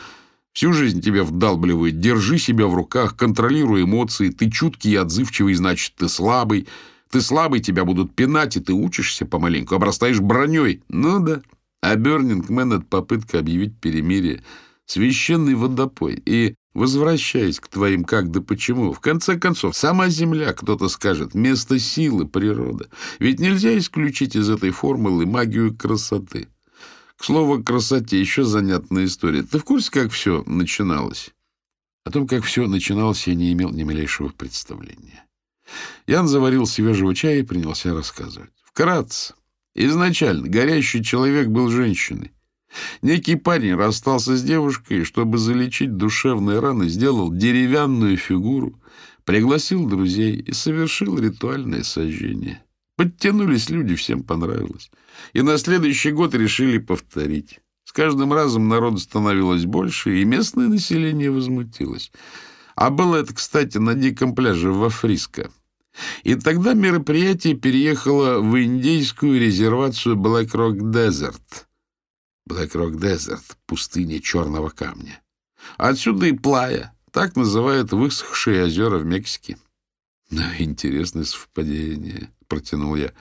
Всю 0.53 0.73
жизнь 0.73 1.01
тебя 1.01 1.23
вдалбливают. 1.23 1.99
Держи 1.99 2.37
себя 2.37 2.67
в 2.67 2.73
руках, 2.73 3.15
контролируй 3.15 3.83
эмоции. 3.83 4.29
Ты 4.29 4.49
чуткий 4.49 4.91
и 4.91 4.95
отзывчивый, 4.95 5.53
значит, 5.53 5.95
ты 5.95 6.09
слабый. 6.09 6.67
Ты 7.09 7.21
слабый, 7.21 7.59
тебя 7.59 7.85
будут 7.85 8.13
пинать, 8.15 8.57
и 8.57 8.59
ты 8.59 8.73
учишься 8.73 9.25
помаленьку, 9.25 9.75
обрастаешь 9.75 10.19
броней. 10.19 10.81
Ну 10.89 11.19
да. 11.19 11.41
А 11.81 11.95
Бернинг 11.95 12.49
Мэн— 12.49 12.73
это 12.73 12.85
попытка 12.85 13.39
объявить 13.39 13.77
перемирие— 13.79 14.43
священный 14.91 15.55
водопой. 15.55 16.21
И, 16.25 16.55
возвращаясь 16.73 17.59
к 17.59 17.67
твоим 17.67 18.03
как 18.03 18.31
да 18.31 18.41
почему, 18.41 18.93
в 18.93 18.99
конце 18.99 19.37
концов, 19.37 19.75
сама 19.75 20.09
Земля, 20.09 20.53
кто-то 20.53 20.87
скажет, 20.89 21.33
место 21.33 21.79
силы, 21.79 22.27
природа. 22.27 22.89
Ведь 23.19 23.39
нельзя 23.39 23.77
исключить 23.77 24.35
из 24.35 24.49
этой 24.49 24.71
формулы 24.71 25.25
магию 25.25 25.75
красоты. 25.75 26.47
К 27.17 27.23
слову 27.23 27.63
красоте, 27.63 28.19
еще 28.19 28.43
занятная 28.43 29.05
история. 29.05 29.43
Ты 29.43 29.59
в 29.59 29.63
курсе, 29.63 29.91
как 29.91 30.11
все 30.11 30.43
начиналось? 30.47 31.31
О 32.03 32.09
том, 32.09 32.27
как 32.27 32.43
все 32.43 32.65
начиналось, 32.67 33.27
я 33.27 33.35
не 33.35 33.53
имел 33.53 33.69
ни 33.69 33.83
малейшего 33.83 34.29
представления. 34.29 35.25
Ян 36.07 36.27
заварил 36.27 36.65
свежего 36.65 37.13
чая 37.13 37.39
и 37.39 37.43
принялся 37.43 37.93
рассказывать. 37.93 38.49
Вкратце. 38.63 39.35
Изначально 39.75 40.47
горящий 40.47 41.03
человек 41.03 41.47
был 41.47 41.69
женщиной. 41.69 42.31
Некий 43.01 43.35
парень 43.35 43.75
расстался 43.75 44.35
с 44.35 44.43
девушкой, 44.43 45.03
чтобы 45.03 45.37
залечить 45.37 45.97
душевные 45.97 46.59
раны, 46.59 46.87
сделал 46.87 47.31
деревянную 47.31 48.17
фигуру, 48.17 48.79
пригласил 49.25 49.85
друзей 49.87 50.37
и 50.37 50.53
совершил 50.53 51.17
ритуальное 51.17 51.83
сожжение. 51.83 52.63
Подтянулись 52.95 53.69
люди, 53.69 53.95
всем 53.95 54.23
понравилось. 54.23 54.91
И 55.33 55.41
на 55.41 55.57
следующий 55.57 56.11
год 56.11 56.35
решили 56.35 56.77
повторить. 56.77 57.59
С 57.83 57.91
каждым 57.91 58.31
разом 58.31 58.67
народу 58.67 58.99
становилось 58.99 59.65
больше, 59.65 60.21
и 60.21 60.25
местное 60.25 60.67
население 60.67 61.31
возмутилось. 61.31 62.11
А 62.75 62.89
было 62.89 63.17
это, 63.17 63.33
кстати, 63.33 63.77
на 63.79 63.95
диком 63.95 64.33
пляже 64.33 64.71
во 64.71 64.89
Фриско. 64.89 65.51
И 66.23 66.35
тогда 66.35 66.73
мероприятие 66.73 67.55
переехало 67.55 68.39
в 68.39 68.57
индейскую 68.57 69.41
резервацию 69.41 70.15
Black 70.15 70.51
Rock 70.51 70.77
Desert— 70.77 71.41
Rock 72.49 72.93
Desert, 72.95 73.43
пустыня 73.65 74.19
черного 74.19 74.69
камня. 74.69 75.21
Отсюда 75.77 76.27
и 76.27 76.33
Плая, 76.33 76.93
так 77.11 77.35
называют 77.35 77.91
высохшие 77.91 78.65
озера 78.65 78.97
в 78.97 79.05
Мексике. 79.05 79.57
Ну, 80.29 80.43
интересное 80.59 81.25
совпадение, 81.25 82.29
протянул 82.47 82.95
я. 82.95 83.11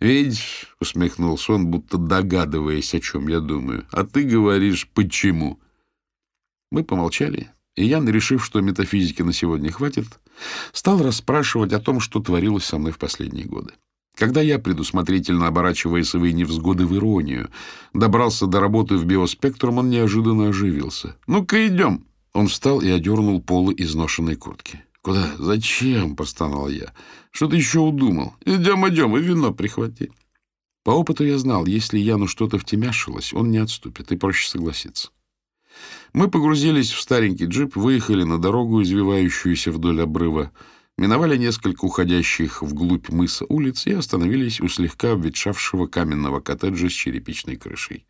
Видишь, 0.00 0.74
усмехнулся 0.80 1.52
он, 1.52 1.66
будто 1.66 1.98
догадываясь, 1.98 2.94
о 2.94 3.00
чем 3.00 3.28
я 3.28 3.40
думаю. 3.40 3.86
А 3.92 4.04
ты 4.04 4.24
говоришь, 4.24 4.88
почему? 4.94 5.60
Мы 6.70 6.82
помолчали, 6.82 7.50
и 7.76 7.84
Ян, 7.84 8.08
решив, 8.08 8.44
что 8.44 8.62
метафизики 8.62 9.20
на 9.20 9.34
сегодня 9.34 9.70
хватит, 9.70 10.06
стал 10.72 11.02
расспрашивать 11.02 11.72
о 11.74 11.80
том, 11.80 12.00
что 12.00 12.20
творилось 12.20 12.64
со 12.64 12.78
мной 12.78 12.92
в 12.92 12.98
последние 12.98 13.44
годы. 13.44 13.74
Когда 14.16 14.40
я, 14.40 14.58
предусмотрительно 14.58 15.46
оборачивая 15.46 16.02
свои 16.02 16.32
невзгоды 16.32 16.86
в 16.86 16.96
иронию, 16.96 17.50
добрался 17.92 18.46
до 18.46 18.60
работы 18.60 18.96
в 18.96 19.04
биоспектрум, 19.04 19.76
он 19.78 19.90
неожиданно 19.90 20.48
оживился. 20.48 21.16
«Ну-ка, 21.26 21.66
идем!» 21.68 22.06
Он 22.32 22.48
встал 22.48 22.80
и 22.80 22.88
одернул 22.88 23.42
полы 23.42 23.74
изношенной 23.76 24.36
куртки. 24.36 24.82
«Куда? 25.02 25.32
Зачем?»— 25.38 26.16
простонал 26.16 26.68
я. 26.70 26.92
«Что 27.30 27.46
ты 27.46 27.56
еще 27.56 27.80
удумал? 27.80 28.34
Идем, 28.46 28.88
идем, 28.88 29.16
и 29.18 29.20
вино 29.20 29.52
прихвати». 29.52 30.10
По 30.82 30.92
опыту 30.92 31.24
я 31.24 31.36
знал, 31.36 31.66
если 31.66 31.98
Яну 31.98 32.26
что-то 32.26 32.58
втемяшилось, 32.58 33.34
он 33.34 33.50
не 33.50 33.58
отступит, 33.58 34.12
и 34.12 34.16
проще 34.16 34.48
согласиться. 34.48 35.10
Мы 36.14 36.30
погрузились 36.30 36.90
в 36.90 37.00
старенький 37.00 37.44
джип, 37.44 37.76
выехали 37.76 38.22
на 38.22 38.38
дорогу, 38.38 38.82
извивающуюся 38.82 39.72
вдоль 39.72 40.00
обрыва, 40.00 40.52
миновали 40.98 41.36
несколько 41.36 41.84
уходящих 41.84 42.62
вглубь 42.62 43.08
мыса 43.10 43.44
улиц 43.48 43.86
и 43.86 43.92
остановились 43.92 44.60
у 44.60 44.68
слегка 44.68 45.12
обветшавшего 45.12 45.86
каменного 45.86 46.40
коттеджа 46.40 46.88
с 46.88 46.92
черепичной 46.92 47.56
крышей. 47.56 48.06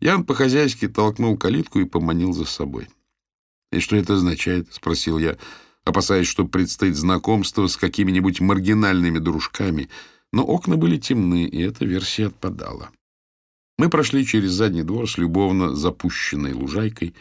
Ян 0.00 0.24
по-хозяйски 0.24 0.88
толкнул 0.88 1.36
калитку 1.36 1.80
и 1.80 1.84
поманил 1.84 2.32
за 2.32 2.44
собой.— 2.44 2.88
И 3.72 3.78
что 3.78 3.96
это 3.96 4.14
означает?— 4.14 4.66
спросил 4.72 5.18
я, 5.18 5.36
опасаясь, 5.84 6.26
что 6.26 6.44
предстоит 6.46 6.96
знакомство 6.96 7.66
с 7.68 7.76
какими-нибудь 7.76 8.40
маргинальными 8.40 9.18
дружками, 9.18 9.88
но 10.32 10.44
окна 10.44 10.76
были 10.76 10.96
темны, 10.96 11.44
и 11.44 11.60
эта 11.62 11.84
версия 11.84 12.26
отпадала. 12.26 12.90
Мы 13.78 13.88
прошли 13.88 14.26
через 14.26 14.50
задний 14.50 14.82
двор 14.82 15.08
с 15.08 15.16
любовно 15.18 15.74
запущенной 15.74 16.52
лужайкой, 16.52 17.14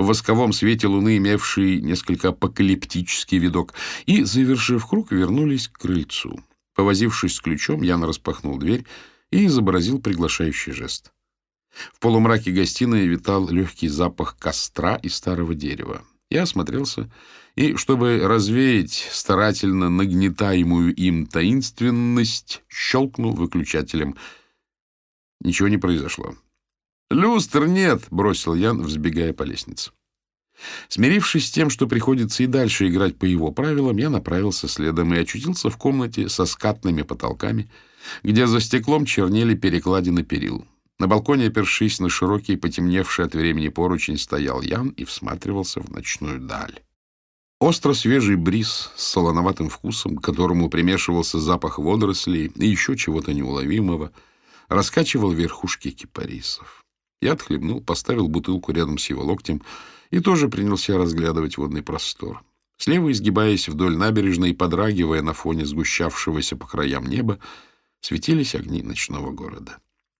в 0.00 0.06
восковом 0.06 0.52
свете 0.52 0.86
луны, 0.86 1.18
имевший 1.18 1.80
несколько 1.80 2.28
апокалиптический 2.28 3.38
видок, 3.38 3.74
и, 4.06 4.24
завершив 4.24 4.86
круг, 4.86 5.12
вернулись 5.12 5.68
к 5.68 5.78
крыльцу. 5.78 6.42
Повозившись 6.74 7.34
с 7.34 7.40
ключом, 7.40 7.82
Ян 7.82 8.02
распахнул 8.04 8.58
дверь 8.58 8.86
и 9.30 9.46
изобразил 9.46 10.00
приглашающий 10.00 10.72
жест. 10.72 11.12
В 11.92 12.00
полумраке 12.00 12.50
гостиной 12.50 13.06
витал 13.06 13.48
легкий 13.48 13.88
запах 13.88 14.36
костра 14.38 14.96
и 14.96 15.08
старого 15.08 15.54
дерева. 15.54 16.02
Я 16.30 16.42
осмотрелся 16.42 17.10
и, 17.54 17.76
чтобы 17.76 18.20
развеять 18.22 19.08
старательно 19.12 19.90
нагнетаемую 19.90 20.94
им 20.94 21.26
таинственность, 21.26 22.62
щелкнул 22.68 23.34
выключателем. 23.34 24.16
Ничего 25.40 25.68
не 25.68 25.76
произошло. 25.78 26.34
«Люстр 27.10 27.66
нет!»— 27.66 28.04
бросил 28.10 28.54
Ян, 28.54 28.82
взбегая 28.82 29.32
по 29.32 29.42
лестнице. 29.42 29.90
Смирившись 30.88 31.48
с 31.48 31.50
тем, 31.50 31.70
что 31.70 31.86
приходится 31.86 32.42
и 32.42 32.46
дальше 32.46 32.88
играть 32.88 33.16
по 33.16 33.24
его 33.24 33.50
правилам, 33.50 33.96
я 33.96 34.10
направился 34.10 34.68
следом 34.68 35.12
и 35.14 35.18
очутился 35.18 35.70
в 35.70 35.76
комнате 35.76 36.28
со 36.28 36.44
скатными 36.44 37.02
потолками, 37.02 37.70
где 38.22 38.46
за 38.46 38.60
стеклом 38.60 39.06
чернели 39.06 39.54
перекладины 39.54 40.22
перил. 40.22 40.66
На 40.98 41.06
балконе, 41.08 41.46
опершись 41.46 41.98
на 41.98 42.10
широкий, 42.10 42.56
потемневший 42.56 43.24
от 43.24 43.34
времени 43.34 43.68
поручень, 43.68 44.18
стоял 44.18 44.60
Ян 44.60 44.90
и 44.90 45.04
всматривался 45.04 45.80
в 45.80 45.90
ночную 45.90 46.38
даль. 46.40 46.80
Остро 47.58 47.92
свежий 47.92 48.36
бриз 48.36 48.90
с 48.96 49.02
солоноватым 49.02 49.68
вкусом, 49.68 50.16
к 50.16 50.24
которому 50.24 50.70
примешивался 50.70 51.40
запах 51.40 51.78
водорослей 51.78 52.52
и 52.54 52.66
еще 52.66 52.96
чего-то 52.96 53.32
неуловимого, 53.32 54.12
раскачивал 54.68 55.30
верхушки 55.30 55.90
кипарисов. 55.90 56.84
Я 57.20 57.32
отхлебнул, 57.32 57.82
поставил 57.82 58.28
бутылку 58.28 58.72
рядом 58.72 58.98
с 58.98 59.10
его 59.10 59.22
локтем 59.22 59.62
и 60.10 60.20
тоже 60.20 60.48
принялся 60.48 60.96
разглядывать 60.96 61.58
водный 61.58 61.82
простор. 61.82 62.42
Слева, 62.78 63.12
изгибаясь 63.12 63.68
вдоль 63.68 63.96
набережной 63.96 64.50
и 64.50 64.54
подрагивая 64.54 65.20
на 65.20 65.34
фоне 65.34 65.66
сгущавшегося 65.66 66.56
по 66.56 66.66
краям 66.66 67.06
неба, 67.06 67.38
светились 68.00 68.54
огни 68.54 68.82
ночного 68.82 69.32
города. 69.32 69.76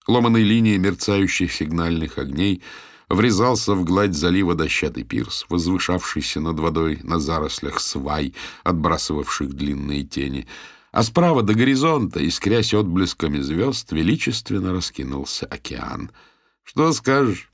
Ломаной 0.07 0.43
линией 0.43 0.77
мерцающих 0.77 1.53
сигнальных 1.53 2.19
огней 2.19 2.63
врезался 3.09 3.75
в 3.75 3.85
гладь 3.85 4.15
залива 4.15 4.55
дощатый 4.55 5.05
пирс, 5.05 5.47
возвышавшийся 5.49 6.41
над 6.41 6.61
водой 6.61 7.01
на 7.03 7.19
зарослях 7.19 7.81
свай, 7.81 8.35
отбрасывавших 8.63 9.55
длинные 9.55 10.05
тени, 10.05 10.47
а 10.93 11.03
справа 11.03 11.43
до 11.43 11.55
горизонта, 11.55 12.21
искрясь 12.21 12.75
отблесками 12.75 13.39
звезд, 13.39 13.91
величественно 13.91 14.73
раскинулся 14.73 15.47
океан— 15.47 16.11
что 16.63 16.93
скажешь? 16.93 17.51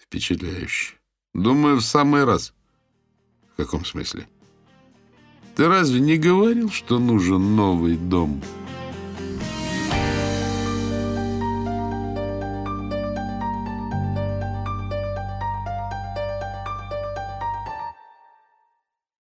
Впечатляюще. 0.00 0.94
Думаю, 1.34 1.76
в 1.76 1.82
самый 1.82 2.24
раз. 2.24 2.54
В 3.52 3.56
каком 3.56 3.84
смысле? 3.84 4.28
Ты 5.54 5.68
разве 5.68 6.00
не 6.00 6.16
говорил, 6.16 6.70
что 6.70 6.98
нужен 6.98 7.56
новый 7.56 7.96
дом?» 7.96 8.42